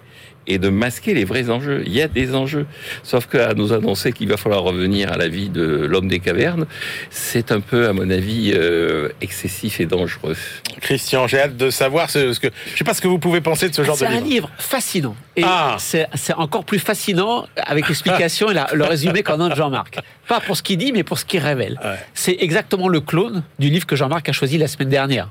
[0.49, 1.83] et de masquer les vrais enjeux.
[1.85, 2.65] Il y a des enjeux.
[3.03, 6.65] Sauf qu'à nous annoncer qu'il va falloir revenir à la vie de l'homme des cavernes,
[7.09, 10.35] c'est un peu, à mon avis, euh, excessif et dangereux.
[10.79, 12.47] Christian, j'ai hâte de savoir ce, ce que.
[12.73, 14.25] Je sais pas ce que vous pouvez penser de ce genre de C'est un livre.
[14.27, 15.15] livre fascinant.
[15.35, 15.77] Et Ah.
[15.79, 19.99] c'est encore plus fascinant avec l'explication et la- le résumé qu'en donne Jean-Marc.
[20.27, 21.79] Pas pour ce qu'il dit, mais pour ce qu'il révèle.
[21.83, 21.95] Ouais.
[22.13, 25.29] C'est exactement le clone du livre que Jean-Marc a choisi la semaine dernière.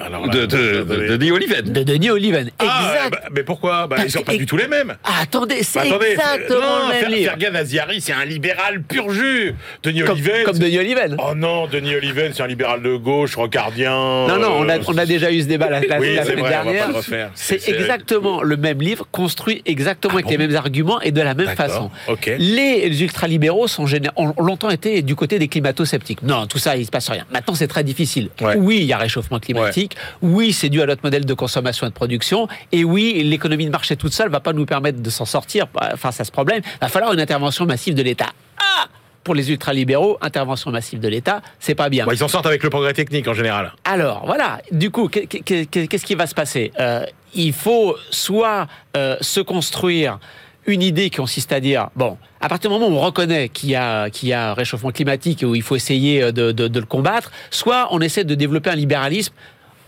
[0.00, 1.64] Alors là, De, de, de, de Denis Oliven.
[1.72, 2.50] De Denis Oliven.
[2.58, 3.10] Ah, exact.
[3.12, 3.86] bah, mais pourquoi?
[3.86, 4.96] Bah, Parce Ils sont que- pas du tout les mêmes.
[5.04, 7.30] Ah, attendez, c'est Bah, exactement le même livre.
[7.38, 9.54] Fergan Aziari, c'est un libéral pur jus.
[9.82, 10.44] Denis Comme, Oliven.
[10.44, 11.16] comme Denis Oliven.
[11.18, 13.90] Oh non, Denis Oliven, c'est un libéral de gauche, rocardien.
[13.90, 16.22] Non, non, on a, euh, on a déjà eu ce débat la, la- Oui, la
[16.24, 16.88] c'est semaine vrai, dernière.
[17.34, 21.34] C'est exactement le même livre, construit exactement avec bon les mêmes arguments et de la
[21.34, 21.90] même façon.
[22.38, 23.84] Les ultralibéraux sont
[24.16, 26.22] ont longtemps été du côté des climato-sceptiques.
[26.22, 27.24] Non, tout ça, il se passe rien.
[27.32, 28.30] Maintenant, c'est très difficile.
[28.40, 28.54] Ouais.
[28.56, 29.89] Oui, il y a réchauffement climatique.
[30.22, 32.48] Oui, c'est dû à notre modèle de consommation et de production.
[32.72, 35.92] Et oui, l'économie de marché toute seule va pas nous permettre de s'en sortir bah,
[35.96, 36.62] face à ce problème.
[36.64, 38.30] Il va falloir une intervention massive de l'État.
[38.58, 38.86] Ah
[39.22, 42.06] pour les ultralibéraux, intervention massive de l'État, c'est pas bien.
[42.06, 43.74] Bon, ils s'en sortent avec le progrès technique en général.
[43.84, 46.72] Alors voilà, du coup, qu'est- qu'est- qu'est- qu'est-ce qui va se passer?
[46.80, 50.18] Euh, Il faut soit euh, se construire
[50.66, 53.68] une idée qui consiste à dire, bon, à partir du moment où on reconnaît qu'il
[53.70, 56.66] y a, qu'il y a un réchauffement climatique et où il faut essayer de, de-
[56.68, 59.34] de le combattre, soit on essaie de développer un libéralisme.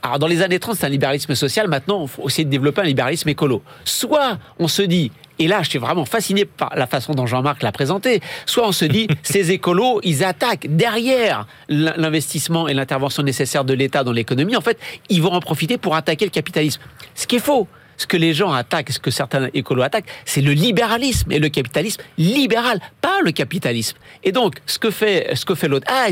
[0.02, 2.80] Alors dans les années 30, c'est un libéralisme social, maintenant, il faut essayer de développer
[2.80, 3.62] un libéralisme écolo.
[3.84, 7.62] Soit on se dit, et là je suis vraiment fasciné par la façon dont Jean-Marc
[7.62, 13.22] l'a présenté, soit on se dit, ces écolos, ils attaquent derrière l'in- l'investissement et l'intervention
[13.22, 14.78] nécessaire de l'État dans l'économie, en fait,
[15.08, 16.80] ils vont en profiter pour attaquer le capitalisme.
[17.14, 17.68] Ce qui est faux.
[18.02, 21.48] Ce que les gens attaquent, ce que certains écolos attaquent, c'est le libéralisme et le
[21.48, 23.96] capitalisme libéral, pas le capitalisme.
[24.24, 26.06] Et donc, ce que fait, ce que fait l'autre, ah,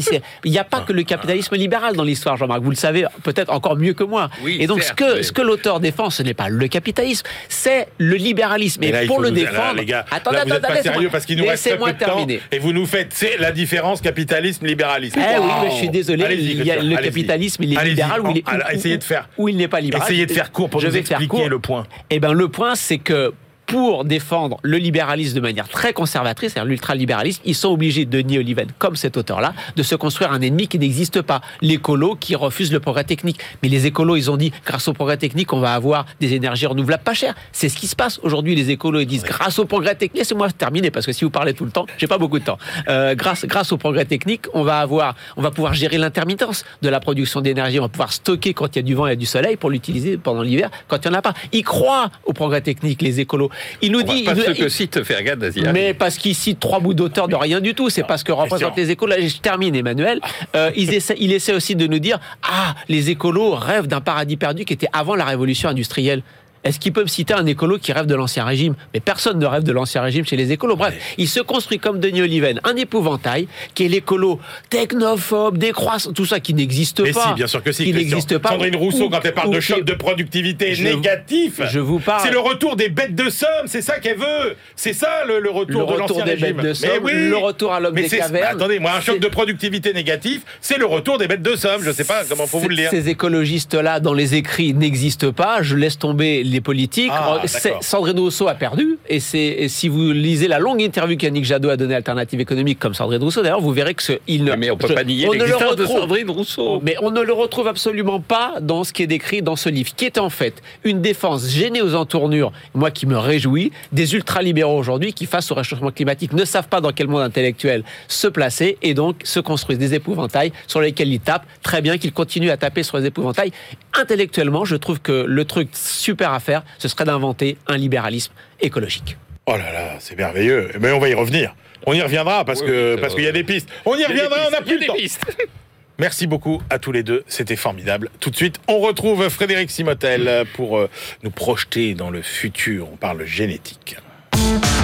[0.45, 2.63] il n'y a pas que le capitalisme libéral dans l'histoire, Jean-Marc.
[2.63, 4.31] Vous le savez peut-être encore mieux que moi.
[4.45, 6.69] Oui, et donc, certes, ce que, mais- ce que l'auteur défend, ce n'est pas le
[6.69, 8.85] capitalisme, c'est le libéralisme.
[8.85, 10.75] Et, là, pour le nous- là, défendre, les gars, attendez, là, vous n'êtes attendez, pas
[10.75, 12.41] laissez-moi- sérieux parce qu'il nous reste très peu laissez-moi de temps terminer.
[12.53, 15.19] et vous nous faites c'est la différence capitalisme-libéralisme.
[15.19, 18.31] Eh oui, mais je suis désolé, il y a le capitalisme, il est libéral ou
[18.31, 19.29] il est, Alors, ou- essayez de faire.
[19.39, 20.07] ou il n'est pas libéral.
[20.07, 21.80] Essayez de faire court pour Je nous expliquer le point.
[22.11, 23.33] Eh ben, le point, c'est que
[23.71, 28.67] pour défendre le libéralisme de manière très conservatrice, c'est-à-dire l'ultralibéralisme, ils sont obligés, Denis Oliven,
[28.79, 32.81] comme cet auteur-là, de se construire un ennemi qui n'existe pas, l'écolo qui refuse le
[32.81, 33.39] progrès technique.
[33.63, 36.67] Mais les écolos, ils ont dit, grâce au progrès technique, on va avoir des énergies
[36.67, 37.37] renouvelables pas chères.
[37.53, 38.57] C'est ce qui se passe aujourd'hui.
[38.57, 41.55] Les écolos, ils disent, grâce au progrès technique, laissez-moi terminer, parce que si vous parlez
[41.55, 42.59] tout le temps, j'ai pas beaucoup de temps.
[42.89, 46.89] Euh, grâce, grâce au progrès technique, on va avoir, on va pouvoir gérer l'intermittence de
[46.89, 47.79] la production d'énergie.
[47.79, 50.19] On va pouvoir stocker quand il y a du vent et du soleil pour l'utiliser
[50.19, 51.35] pendant l'hiver quand il n'y en a pas.
[51.53, 53.49] Ils croient au progrès technique, les écolos.
[53.83, 55.37] Ils nous On va disent, pas ils- ce que cite Fergat
[55.73, 57.91] mais parce qu'ils citent trois bouts d'auteur de rien du tout.
[57.91, 59.11] C'est parce que représentent les écolos.
[59.17, 60.21] Là, je termine, Emmanuel.
[60.57, 64.37] Euh, ils essaient, il essaie aussi de nous dire Ah, les écolos rêvent d'un paradis
[64.37, 66.23] perdu qui était avant la révolution industrielle.
[66.63, 68.75] Est-ce qu'il peut me citer un écolo qui rêve de l'ancien régime?
[68.93, 70.77] Mais personne ne rêve de l'ancien régime chez les écolos.
[70.77, 74.39] Bref, il se construit comme Denis Oliven, un épouvantail, qui est l'écolo
[74.69, 77.29] technophobe, décroissant, tout ça qui n'existe Mais pas.
[77.29, 77.85] si, bien sûr que si.
[77.85, 78.51] Qui n'existe pas.
[78.51, 82.23] Sandrine Rousseau, Ou- quand elle parle de choc de productivité Je- négatif, je vous parle-
[82.23, 84.57] c'est le retour des bêtes de somme, c'est ça qu'elle veut.
[84.77, 86.47] C'est ça le, le Le retour de retour l'ancien des régime.
[86.49, 87.13] bêtes de Mais somme, oui.
[87.29, 88.57] le retour à l'homme Mais des cavernes.
[88.57, 91.83] Attendez, moi, un choc de productivité négatif, c'est le retour des bêtes de somme.
[91.83, 92.91] Je sais pas comment faut vous le dire.
[92.91, 95.63] Ces écologistes-là, dans les écrits, n'existent pas.
[95.63, 97.11] Je laisse tomber les politiques.
[97.13, 97.41] Ah.
[97.81, 98.99] Sandrine Rousseau a perdu.
[99.09, 102.79] Et, et si vous lisez la longue interview qu'Yannick Jadot a donnée à Alternative économique,
[102.79, 104.55] comme Sandrine Rousseau, d'ailleurs, vous verrez que ce, il ne.
[104.55, 106.81] Mais on peut je- pas nier on ne le l'existence de retrouve- Sandrine Rousseau.
[106.83, 109.91] mais on ne le retrouve absolument pas dans ce qui est décrit dans ce livre,
[109.97, 114.79] qui est en fait une défense gênée aux entournures, moi qui me réjouis, des ultralibéraux
[114.79, 118.79] aujourd'hui qui, face au réchauffement climatique, ne savent pas dans quel monde intellectuel se placer
[118.83, 121.47] et donc se construisent des épouvantails sur lesquels ils tapent.
[121.63, 123.53] Très bien qu'ils continuent à taper sur les épouvantails.
[123.99, 129.17] Intellectuellement, je trouve que le truc super à faire, ce serait d'inventer un libéralisme écologique.
[129.47, 130.71] Oh là là, c'est merveilleux.
[130.81, 131.55] Mais on va y revenir.
[131.87, 133.69] On y reviendra parce Oui, que oui, parce qu'il y a des pistes.
[133.87, 134.95] On y reviendra, on n'a plus le des temps.
[134.95, 135.21] pistes.
[135.99, 138.09] Merci beaucoup à tous les deux, c'était formidable.
[138.21, 140.89] Tout de suite, on retrouve Frédéric Simotel pour euh,
[141.23, 142.89] nous projeter dans le futur.
[142.91, 143.97] On parle génétique.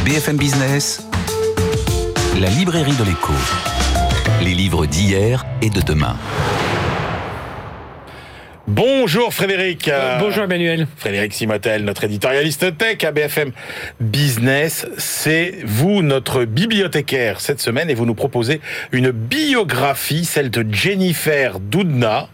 [0.04, 1.06] BFM Business,
[2.38, 3.32] la librairie de l'écho.
[4.42, 6.16] Les livres d'hier et de demain.
[8.68, 9.86] Bonjour Frédéric.
[9.86, 10.88] Euh, Bonjour Emmanuel.
[10.96, 13.52] Frédéric Simotel, notre éditorialiste tech à BFM
[14.00, 14.88] Business.
[14.98, 18.60] C'est vous notre bibliothécaire cette semaine et vous nous proposez
[18.90, 22.28] une biographie, celle de Jennifer Doudna,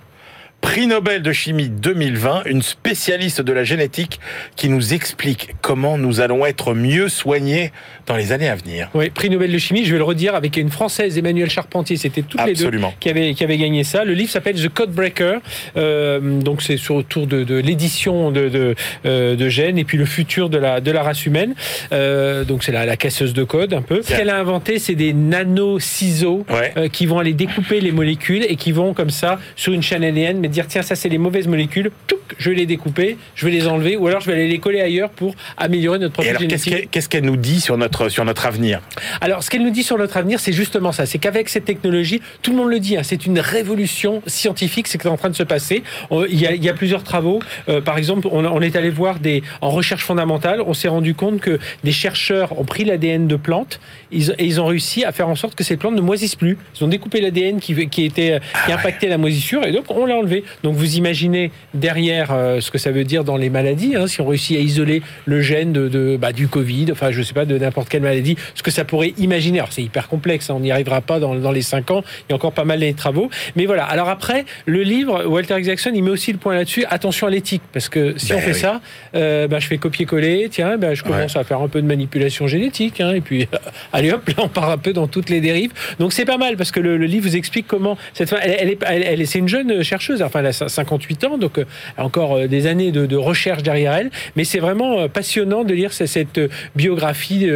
[0.62, 4.20] prix Nobel de chimie 2020, une spécialiste de la génétique
[4.56, 7.72] qui nous explique comment nous allons être mieux soignés
[8.06, 8.88] dans les années à venir.
[8.94, 12.22] Oui, prix Nobel de chimie, je vais le redire avec une française, Emmanuel Charpentier, c'était
[12.22, 12.88] toutes Absolument.
[12.88, 14.04] les deux qui avaient, qui avaient gagné ça.
[14.04, 15.38] Le livre s'appelle The Code Breaker,
[15.76, 19.98] euh, donc c'est sur autour de, de l'édition de, de, euh, de gènes et puis
[19.98, 21.54] le futur de la, de la race humaine.
[21.92, 24.00] Euh, donc c'est la, la casseuse de code un peu.
[24.02, 26.88] Ce qu'elle a inventé, c'est des nano-ciseaux Ouais.
[26.90, 30.38] qui vont aller découper les molécules et qui vont comme ça sur une chaîne ADN,
[30.38, 31.90] mais dire tiens ça c'est les mauvaises molécules,
[32.38, 34.80] je vais les découper, je vais les enlever ou alors je vais aller les coller
[34.80, 36.72] ailleurs pour améliorer notre Et profil qu'est-ce génétique.
[36.72, 38.80] qu'elle qu'est-ce qu'elle nous dit sur notre, sur notre avenir?
[39.20, 41.06] Alors, ce qu'elle nous dit sur notre avenir, c'est justement ça.
[41.06, 44.98] C'est qu'avec cette technologie, tout le monde le dit, hein, c'est une révolution scientifique, c'est
[44.98, 45.82] ce qui est en train de se passer.
[46.28, 47.40] Il y a, il y a plusieurs travaux.
[47.68, 50.62] Euh, par exemple, on, on est allé voir des en recherche fondamentale.
[50.66, 53.80] On s'est rendu compte que des chercheurs ont pris l'ADN de plantes
[54.10, 56.58] ils, et ils ont réussi à faire en sorte que ces plantes ne moisissent plus.
[56.78, 60.16] Ils ont découpé l'ADN qui, qui était qui impactait la moisissure et donc on l'a
[60.16, 60.41] enlevé.
[60.42, 60.56] Isolé.
[60.62, 64.20] Donc vous imaginez derrière euh, ce que ça veut dire dans les maladies, hein, si
[64.20, 67.44] on réussit à isoler le gène de, de- bah, du Covid, enfin je sais pas,
[67.44, 69.58] de n'importe quelle maladie, ce que ça pourrait imaginer.
[69.58, 72.30] Alors c'est hyper complexe, hein, on n'y arrivera pas dans, dans les 5 ans, il
[72.30, 73.30] y a encore pas mal de travaux.
[73.56, 77.26] Mais voilà, alors après, le livre, Walter Isaacson, il met aussi le point là-dessus, attention
[77.26, 78.58] à l'éthique, parce que si Ben on fait oui.
[78.58, 78.80] ça,
[79.14, 82.46] euh, bah, je fais copier-coller, tiens, bah, je commence à faire un peu de manipulation
[82.46, 83.48] génétique, hein, et puis
[83.92, 85.70] allez hop, là on part un peu dans toutes les dérives.
[85.98, 88.56] Donc c'est pas mal, parce que le, le livre vous explique comment cette femme, elle,
[88.58, 91.58] elle est, elle, elle est- c'est une jeune chercheuse, enfin elle a 58 ans, donc
[91.58, 91.64] euh,
[91.98, 95.74] encore euh, des années de, de recherche derrière elle, mais c'est vraiment euh, passionnant de
[95.74, 96.40] lire cette, cette,
[96.74, 97.48] biographie.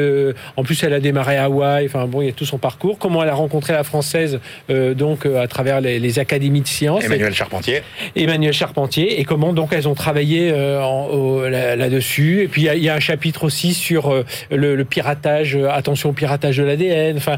[0.57, 2.99] en plus, elle a démarré à Hawaï, enfin bon, il y a tout son parcours,
[2.99, 7.05] comment elle a rencontré la française, euh, donc à travers les, les académies de sciences.
[7.05, 7.83] Emmanuel Charpentier.
[8.15, 12.43] Emmanuel Charpentier et comment donc elles ont travaillé euh, là-dessus.
[12.43, 14.85] Et puis il y a- il y, a un chapitre aussi sur euh, le, le
[14.85, 17.17] piratage, attention au piratage de l'ADN.
[17.17, 17.37] Enfin,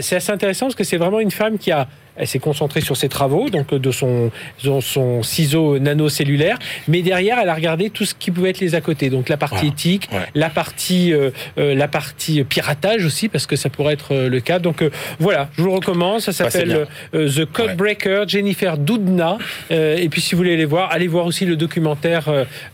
[0.00, 2.96] c'est assez intéressant parce que c'est vraiment une femme qui a elle s'est concentrée sur
[2.96, 6.58] ses travaux, donc euh, de son, son, son ciseau nanocellulaire,
[6.88, 9.10] mais derrière, elle a regardé tout ce qui pouvait être les à côté.
[9.10, 9.68] Donc la partie Voilà.
[9.72, 10.20] éthique, Ouais.
[10.34, 14.40] la partie, euh, euh, la partie piratage aussi, parce que ça pourrait être euh, le
[14.40, 14.58] cas.
[14.58, 16.20] Donc euh, voilà, je vous le recommande.
[16.20, 19.38] Ça s'appelle euh, The Codebreaker, Jennifer Doudna.
[19.70, 22.24] Euh, et puis si vous voulez les voir, allez voir aussi le documentaire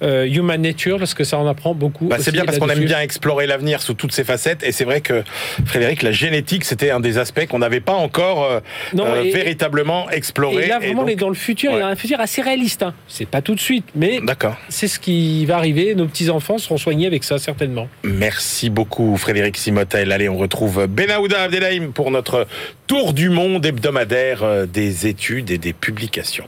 [0.03, 2.07] Human Nature, parce que ça en apprend beaucoup.
[2.07, 4.63] Bah, c'est bien parce qu'on aime bien explorer l'avenir sous toutes ses facettes.
[4.63, 5.23] Et c'est vrai que,
[5.67, 8.61] Frédéric, la génétique, c'était un des aspects qu'on n'avait pas encore euh,
[8.95, 10.65] Non, et- véritablement exploré.
[10.65, 11.79] Et là, vraiment, donc- on est dans le futur, Ouais.
[11.81, 12.83] et un futur assez réaliste.
[12.83, 12.95] Hein.
[13.09, 14.21] C'est pas tout de suite, mais
[14.69, 15.95] c'est ce qui va arriver.
[15.95, 17.89] Nos petits-enfants seront soignés avec ça, certainement.
[18.05, 20.13] Merci beaucoup, Frédéric Simotel.
[20.13, 22.47] Allez, on retrouve Benaouda Abdelhaim pour notre
[22.87, 26.47] tour du monde hebdomadaire euh, des études et des publications.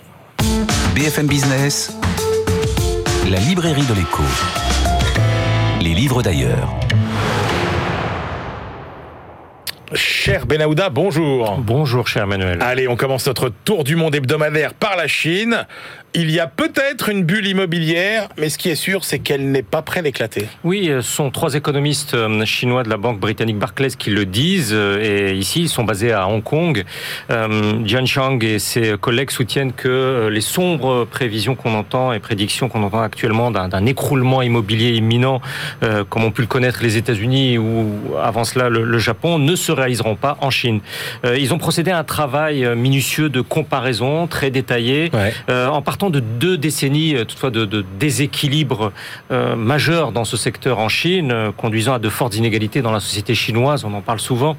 [0.95, 1.93] BFM Business,
[3.31, 4.23] la librairie de l'écho.
[5.81, 6.75] Les livres d'ailleurs.
[9.95, 11.57] Cher Benaouda, bonjour.
[11.59, 12.59] Bonjour, cher Emmanuel.
[12.61, 15.67] Allez, on commence notre tour du monde hebdomadaire par la Chine.
[16.17, 19.65] Il y a peut-être une bulle immobilière, mais ce qui est sûr, c'est qu'elle n'est
[19.65, 20.47] pas près d'éclater.
[20.63, 24.25] Oui, euh, ce sont trois économistes euh, chinois de la banque britannique Barclays qui le
[24.25, 24.71] disent.
[24.73, 26.85] euh, Et ici, ils sont basés à Hong Kong.
[27.33, 32.69] Euh, Jian Chang et ses collègues soutiennent que les sombres prévisions qu'on entend et prédictions
[32.69, 35.41] qu'on entend actuellement d'un écroulement immobilier imminent,
[35.83, 37.91] euh, comme ont pu le connaître les États-Unis ou
[38.23, 40.79] avant cela le, le Japon, ne se réaliseront pas en Chine.
[41.25, 45.11] Euh, Ils ont procédé à un travail minutieux de comparaison très détaillé,
[45.51, 48.93] euh, en partant de deux décennies euh, toutefois de, de déséquilibre
[49.31, 53.01] euh, majeur dans ce secteur en Chine, euh, conduisant à de fortes inégalités dans la
[53.01, 54.57] société chinoise, on en parle souvent,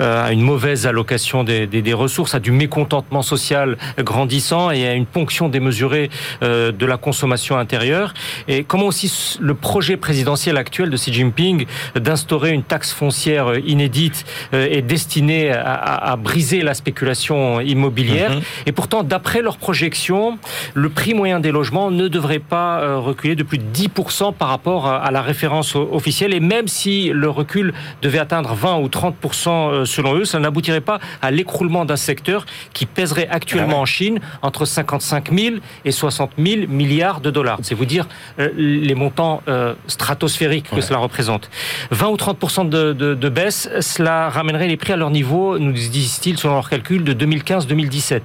[0.00, 4.86] euh, à une mauvaise allocation des, des- des ressources, à du mécontentement social grandissant et
[4.86, 6.10] à une ponction démesurée
[6.42, 8.14] de la consommation intérieure.
[8.48, 14.24] Et comment aussi le projet présidentiel actuel de Xi Jinping d'instaurer une taxe foncière inédite
[14.52, 18.32] est destiné à, à- à briser la spéculation immobilière.
[18.36, 18.40] Mhm.
[18.66, 20.38] Et pourtant, d'après leurs projections,
[20.74, 24.48] le prix moyen des logements ne devrait pas euh, reculer de plus de 10% par
[24.48, 26.34] rapport à la référence officielle.
[26.34, 27.72] Et même si le recul
[28.02, 32.46] devait atteindre 20 ou 30% euh, selon eux, ça n'aboutirait pas à l'écroulement d'un secteur
[32.72, 37.58] qui pèserait actuellement en Chine entre 55 000 et 60 000 milliards de dollars.
[37.62, 38.06] C'est vous dire
[38.38, 39.42] euh, les montants
[39.86, 40.82] stratosphériques que Ouais.
[40.82, 41.50] cela représente.
[41.90, 45.72] 20 ou 30% de, de, de baisse, cela ramènerait les prix à leur niveau, nous
[45.72, 48.20] disent-ils, selon leurs calculs, de 2015-2017.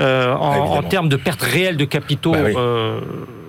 [0.00, 2.54] Euh, en, termes de perte réelle de capitaux Bah oui.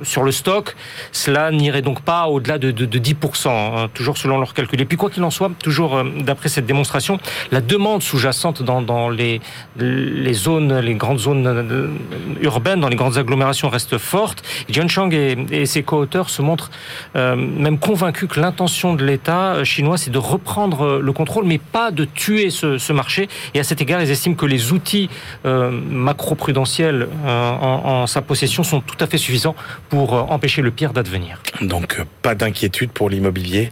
[0.01, 0.75] Euh, sur le stock,
[1.11, 4.81] cela n'irait donc pas au-delà de, de, de 10%, hein, toujours selon leurs calculs.
[4.81, 7.19] Et puis quoi qu'il en soit, toujours euh, d'après cette démonstration,
[7.51, 9.41] la demande sous-jacente dans, dans les,
[9.77, 11.87] les zones, les grandes zones euh,
[12.41, 14.43] urbaines, dans les grandes agglomérations reste forte.
[14.69, 16.71] John Chang et, et ses co-auteurs se montrent
[17.15, 21.45] euh, même convaincus que l'intention de l'État euh, chinois, c'est de reprendre euh, le contrôle,
[21.45, 23.27] mais pas de tuer ce, ce marché.
[23.53, 25.09] Et à cet égard, ils estiment que les outils
[25.45, 29.55] euh, macro-prudentiels euh, en, en sa possession sont tout à fait suffisants
[29.91, 31.37] pour euh, empêcher le pire d'advenir.
[31.61, 33.69] Donc, euh, pas d'inquiétude pour l'immobilier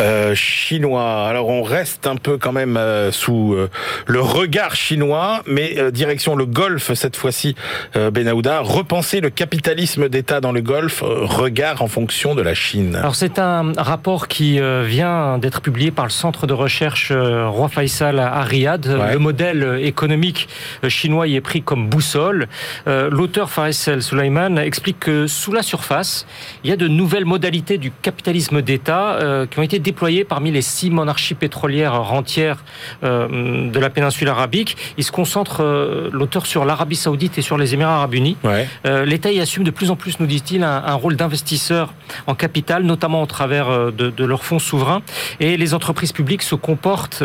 [0.00, 1.28] euh, chinois.
[1.28, 3.68] Alors, on reste un peu quand même euh, sous euh,
[4.06, 7.54] le regard chinois, mais direction le Golfe cette fois-ci,
[7.94, 8.60] Benahouda.
[8.60, 12.96] Repenser le capitalisme d'État dans le Golfe, regard en fonction de la Chine.
[12.96, 18.18] Alors c'est un rapport qui vient d'être publié par le centre de recherche Roi Faisal
[18.18, 18.86] à Riyad.
[18.86, 19.12] Ouais.
[19.12, 20.48] Le modèle économique
[20.88, 22.48] chinois y est pris comme boussole.
[22.86, 26.26] L'auteur Faisal Suleiman explique que sous la surface,
[26.64, 30.50] il y a de nouvelles modalités du capitalisme d'État euh, qui ont été déployées parmi
[30.50, 32.64] les six monarchies pétrolières rentières
[33.04, 34.76] euh, de la péninsule arabique.
[34.96, 38.36] Il se concentre, euh, l'auteur, sur l'Arabie saoudite et sur les Émirats arabes unis.
[38.44, 38.68] Ouais.
[39.04, 41.92] L'État y assume de plus en plus, nous dit-il, un, un rôle d'investisseur
[42.26, 45.02] en capital, notamment au travers de, de leurs fonds souverains.
[45.40, 47.22] Et les entreprises publiques se comportent,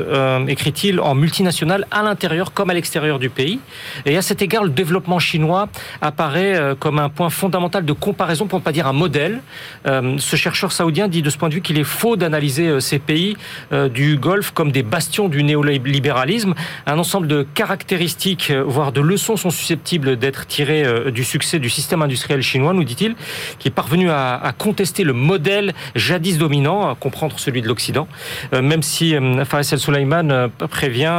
[0.47, 3.59] écrit-il, en multinationales à l'intérieur comme à l'extérieur du pays.
[4.05, 5.67] Et à cet égard, le développement chinois
[6.01, 9.41] apparaît comme un point fondamental de comparaison, pour ne pas dire un modèle.
[9.87, 12.79] Euh, ce chercheur saoudien dit de ce point de vue qu'il est faux d'analyser euh,
[12.79, 13.37] ces pays
[13.71, 16.53] euh, du Golfe comme des bastions du néolibéralisme.
[16.85, 22.01] Un ensemble de caractéristiques, voire de leçons sont susceptibles d'être tirées du succès du système
[22.01, 23.15] industriel chinois, nous dit-il,
[23.59, 28.07] qui est parvenu à, contester le modèle jadis dominant, à comprendre celui de l'Occident,
[28.51, 31.13] même si euh, Faris El Soleiman euh, prévient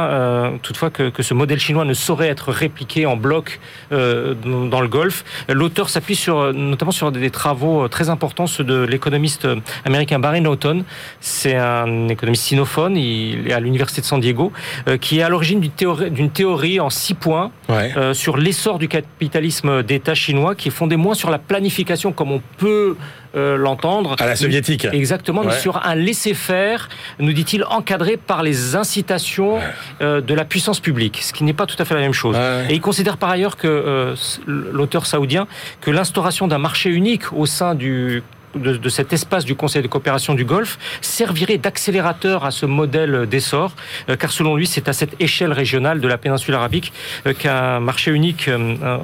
[0.61, 3.59] toutefois que, que ce modèle chinois ne saurait être répliqué en bloc
[3.91, 5.23] dans le Golfe.
[5.49, 9.55] L'auteur s'appuie sur, euh, notamment sur des travaux euh, très importants, ceux de l'économiste euh,
[9.85, 10.83] américain Barry Norton.
[11.19, 14.51] C'est un économiste sinophone, il est à l'université de San Diego,
[14.87, 17.91] euh, qui est à l'origine d'une théorie, en six points Ouais.
[17.97, 22.31] euh, sur l'essor du capitalisme d'État chinois, qui est fondé moins sur la planification, comme
[22.31, 22.95] on peut
[23.35, 24.15] euh, l'entendre.
[24.19, 24.87] À la soviétique.
[24.91, 25.59] Exactement, mais Ouais.
[25.59, 29.59] sur un laisser-faire, nous dit-il, encadré par les incitations
[30.01, 32.35] euh, de la puissance publique, ce qui n'est pas tout à fait la même chose.
[32.35, 32.65] Ouais.
[32.69, 34.15] Et il considère par ailleurs que euh,
[34.47, 35.47] l'auteur saoudien
[35.81, 38.23] que l'instauration d'un marché unique au sein du
[38.55, 43.75] de, cet espace du Conseil de coopération du Golfe servirait d'accélérateur à ce modèle d'essor,
[44.09, 46.93] euh, car selon lui, c'est à cette échelle régionale de la péninsule arabique
[47.25, 48.97] euh, qu'un marché unique euh,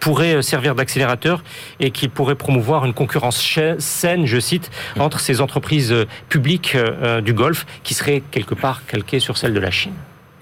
[0.00, 1.42] pourrait servir d'accélérateur
[1.80, 3.42] et qu'il pourrait promouvoir une concurrence
[3.78, 5.94] saine, je cite, entre ces entreprises
[6.28, 6.76] publiques
[7.22, 9.92] du Golfe qui seraient quelque part calquées sur celles de la Chine.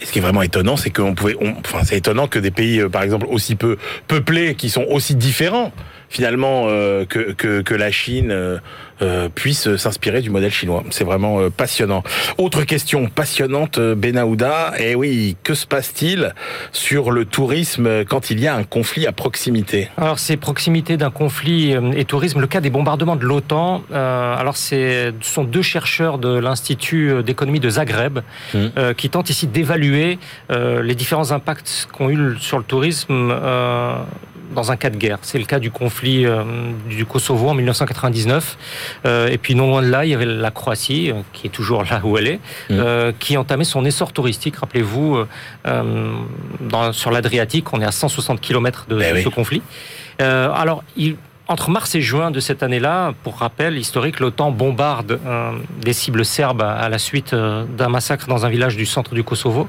[0.01, 2.83] Et ce qui est vraiment étonnant, c'est qu'on pouvait, enfin, c'est étonnant que des pays,
[2.91, 3.77] par exemple, aussi peu
[4.09, 5.73] peuplés, qui sont aussi différents
[6.11, 8.59] finalement euh, que, que que la Chine, euh,
[9.03, 10.85] euh, puissent s'inspirer du modèle chinois.
[10.91, 12.03] C'est vraiment euh, passionnant.
[12.37, 14.75] Autre question passionnante, Benahouda.
[14.79, 16.35] Et oui, que se passe-t-il
[16.73, 19.89] sur le tourisme quand il y a un conflit à proximité?
[19.97, 22.41] Alors, c'est proximité d'un conflit et tourisme.
[22.41, 23.83] Le cas des bombardements de l'OTAN.
[23.93, 28.19] euh, alors, c'est ce sont deux chercheurs de l'Institut d'économie de Zagreb
[28.53, 28.73] Mhm.
[28.77, 30.19] euh, qui tentent ici d'évaluer
[30.51, 33.95] euh, les différents impacts qu'ont eu sur le tourisme euh,
[34.55, 35.19] dans un cas de guerre.
[35.23, 36.43] C'est le cas du conflit euh,
[36.89, 38.59] du Kosovo en 1999.
[39.07, 41.51] Euh, et puis, non loin de là, il y avait la Croatie, euh, qui est
[41.51, 42.41] toujours là où elle est,
[42.71, 44.57] euh, qui entamait son essor touristique.
[44.57, 45.25] Rappelez-vous,
[46.93, 49.23] sur l'Adriatique, on est à 160 km de, Ben oui.
[49.23, 49.63] ce conflit.
[50.19, 51.17] Alors, il,
[51.51, 56.25] entre mars et juin de cette année-là, pour rappel historique, l'OTAN bombarde euh, des cibles
[56.25, 59.67] serbes à, la suite euh, d'un massacre dans un village du centre du Kosovo.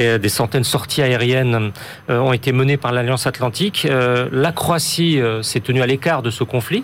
[0.00, 1.70] Et, euh, des centaines de sorties aériennes
[2.10, 3.86] euh, ont été menées par l'Alliance Atlantique.
[3.88, 6.82] Euh, la Croatie euh, s'est tenue à l'écart de ce conflit,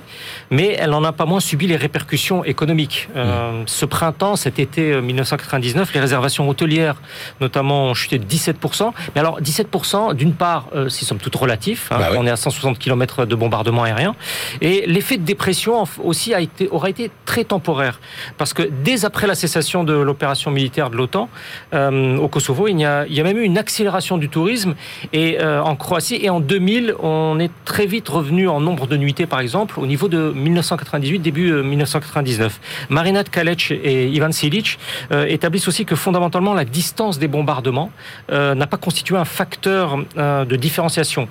[0.53, 3.09] mais elle n'en a pas moins subi les répercussions économiques.
[3.17, 7.03] Euh, Ce printemps, cet été euh, 1999, les réservations hôtelières,
[7.41, 8.93] notamment, ont chuté de 17%.
[9.17, 11.91] Mais alors, 17%, d'une part, euh, c'est somme toute relatif.
[11.91, 12.17] hein, Bah oui.
[12.21, 14.15] On est à 160 km de bombardement aérien.
[14.61, 16.33] Et l'effet de dépression aussi
[16.71, 18.01] aura été très temporaire.
[18.39, 21.29] Parce que dès après la cessation de l'opération militaire de l'OTAN
[21.75, 24.75] euh, au Kosovo, il y, a, même eu une accélération du tourisme
[25.13, 26.19] et, euh, en Croatie.
[26.23, 29.87] Et en 2000, on est très vite revenu en nombre de nuitées, par exemple, au
[29.87, 32.61] niveau de 1998, début euh, 1999.
[32.89, 34.79] Marina Tkalic et Ivan Silic
[35.13, 37.91] euh, établissent aussi que fondamentalement, la distance des bombardements
[38.31, 41.29] euh, n'a pas constitué un facteur euh, de différenciation.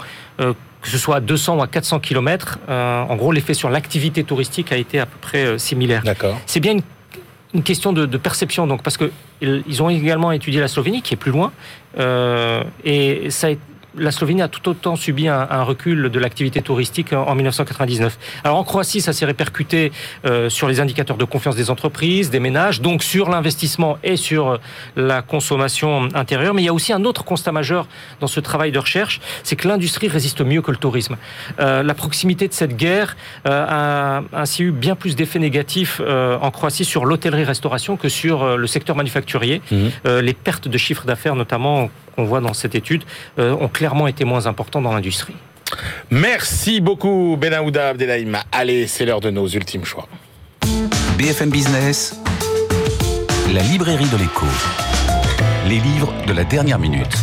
[0.79, 4.23] Euh, que ce soit à 200 ou à 400 km, en gros, l'effet sur l'activité
[4.23, 6.03] touristique a été à peu près euh, similaire.
[6.03, 6.39] D'accord.
[6.45, 6.81] C'est bien une,
[7.53, 9.11] une question de, de perception, donc parce que
[9.41, 11.51] ils ils ont également étudié la Slovénie, qui est plus loin,
[11.97, 13.61] euh, et ça a été-
[13.97, 18.17] la Slovénie a tout autant subi un, un recul de l'activité touristique en, en 1999.
[18.43, 19.91] Alors en Croatie, ça s'est répercuté
[20.25, 24.49] euh, sur les indicateurs de confiance des entreprises, des ménages, donc sur l'investissement et sur
[24.49, 24.57] euh,
[24.95, 26.53] la consommation intérieure.
[26.53, 27.87] Mais il y a aussi un autre constat majeur
[28.19, 31.17] dans ce travail de recherche, c'est que l'industrie résiste mieux que le tourisme.
[31.59, 33.15] Euh, la proximité de cette guerre
[33.47, 38.67] euh, a ainsi eu bien plus d'effets négatifs en Croatie sur l'hôtellerie-restauration que sur le
[38.67, 39.61] secteur manufacturier.
[40.05, 41.89] Euh, les pertes de chiffre d'affaires, notamment
[42.19, 43.03] qu'on voit dans cette étude,
[43.37, 45.35] euh, ont clairement été moins importantes dans l'industrie.
[46.11, 48.33] Merci beaucoup, Benahouda Abdelhaim.
[48.51, 50.07] Allez, c'est l'heure de nos ultimes choix.
[51.17, 52.19] BFM Business,
[53.53, 54.47] la librairie de l'écho.
[55.67, 57.15] Les livres de la dernière minute.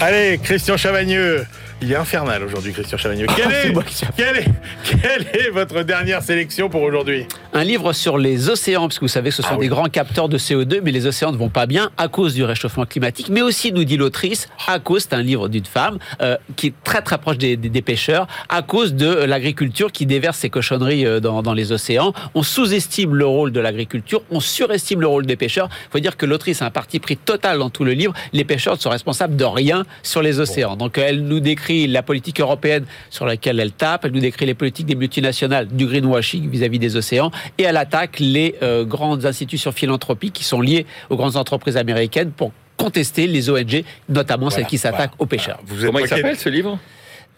[0.00, 1.46] Allez, Christian Chavagneux.
[1.84, 3.26] Il est infernal aujourd'hui, Christian Chavagneux.
[3.36, 3.74] Quelle est,
[4.16, 4.44] quelle est,
[5.02, 9.08] quelle est votre dernière sélection pour aujourd'hui Un livre sur les océans, parce que vous
[9.08, 9.66] savez que ce sont Ah oui.
[9.66, 12.42] des grands capteurs de CO2, mais les océans ne vont pas bien à cause du
[12.42, 16.38] réchauffement climatique, mais aussi, nous dit l'autrice, à cause, c'est un livre d'une femme euh,
[16.56, 20.38] qui est très très proche des, des- des pêcheurs, à cause de l'agriculture qui déverse
[20.38, 22.14] ses cochonneries euh, dans, dans les océans.
[22.34, 25.68] On sous-estime le rôle de l'agriculture, on surestime le rôle des pêcheurs.
[25.88, 28.14] Il faut dire que l'autrice a un parti pris total dans tout le livre.
[28.32, 30.76] Les pêcheurs ne sont responsables de rien sur les océans.
[30.76, 34.54] Donc elle nous décrit la politique européenne sur laquelle elle tape, elle nous décrit les
[34.54, 39.72] politiques des multinationales, du greenwashing vis-à-vis des océans, et elle attaque les euh, grandes institutions
[39.72, 44.78] philanthropiques qui sont liées aux grandes entreprises américaines pour contester les ONG, notamment celles qui
[44.78, 45.22] s'attaquent voilà.
[45.22, 45.60] aux pêcheurs.
[45.66, 46.78] Vous Comment il s'appelle ce livre?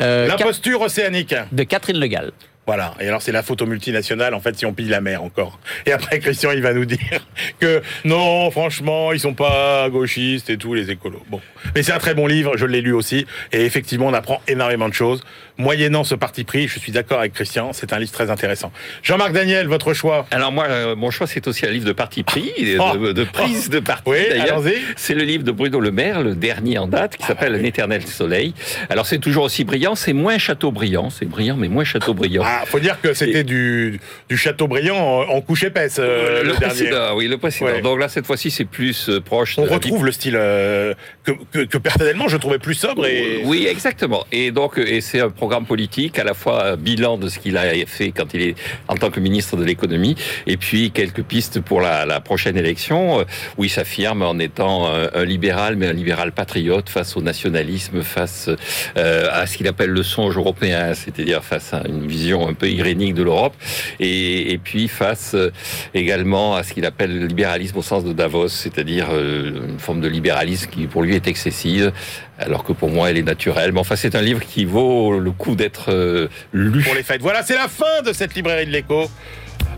[0.02, 1.34] Euh, L'imposture océanique.
[1.52, 2.32] de Catherine Le Gall.
[2.66, 2.94] Voilà.
[3.00, 5.60] Et alors, c'est la photo multinationale, en fait, si on pille la mer encore.
[5.86, 7.26] Et après, Christian, il va nous dire
[7.60, 11.22] que non, franchement, ils sont pas gauchistes et tout, les écolos.
[11.28, 11.40] Bon.
[11.74, 13.26] Mais c'est un très bon livre, je l'ai lu aussi.
[13.52, 15.22] Et effectivement, on apprend énormément de choses.
[15.58, 18.70] Moyennant ce parti pris, je suis d'accord avec Christian, c'est un livre très intéressant.
[19.02, 22.22] Jean-Marc Daniel, votre choix Alors moi, euh, mon choix, c'est aussi un livre de parti
[22.22, 23.12] pris, de, Oh.
[23.12, 24.58] de prise de parti Oui, d'ailleurs.
[24.58, 24.74] allons-y.
[24.96, 28.02] C'est le livre de Bruno Le Maire, le dernier en date, qui s'appelle Un éternel
[28.06, 28.52] soleil.
[28.90, 32.42] Alors c'est toujours aussi brillant, c'est moins Chateaubriand, c'est brillant mais moins Chateaubriand.
[32.44, 33.98] Ah, faut dire que c'était du,
[34.28, 36.66] du Châteaubriand en, en couche épaisse, euh, le, dernier.
[36.66, 37.70] précédent, oui, le précédent.
[37.70, 37.80] Ouais.
[37.80, 39.58] Donc là, cette fois-ci, c'est plus euh, proche.
[39.58, 40.92] On de retrouve le style euh,
[41.24, 44.26] que, que, que personnellement je trouvais plus sobre et Oui, exactement.
[44.32, 47.56] Et donc, et c'est un programme politique, à la fois un bilan de ce qu'il
[47.56, 48.54] a fait quand il est
[48.88, 50.16] en tant que ministre de l'économie,
[50.48, 53.24] et puis quelques pistes pour la, prochaine élection, euh,
[53.56, 58.02] où il s'affirme en étant un, un libéral, mais un libéral patriote face au nationalisme,
[58.02, 58.50] face
[58.96, 62.68] euh, à ce qu'il appelle le songe européen, c'est-à-dire face à une vision un peu
[62.68, 63.54] irénique de l'Europe,
[64.00, 65.52] et, et puis face euh,
[65.94, 70.00] également à ce qu'il appelle le libéralisme au sens de Davos, c'est-à-dire euh, une forme
[70.00, 71.92] de libéralisme qui pour lui est excessive,
[72.38, 73.72] alors que pour moi elle est naturelle.
[73.72, 77.20] Mais enfin, c'est un livre qui vaut le d'être euh, pour les fêtes.
[77.20, 79.10] Voilà, c'est la fin de cette librairie de l'écho.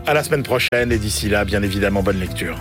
[0.07, 2.57] À la semaine prochaine et d'ici là, bien évidemment, bonne lecture.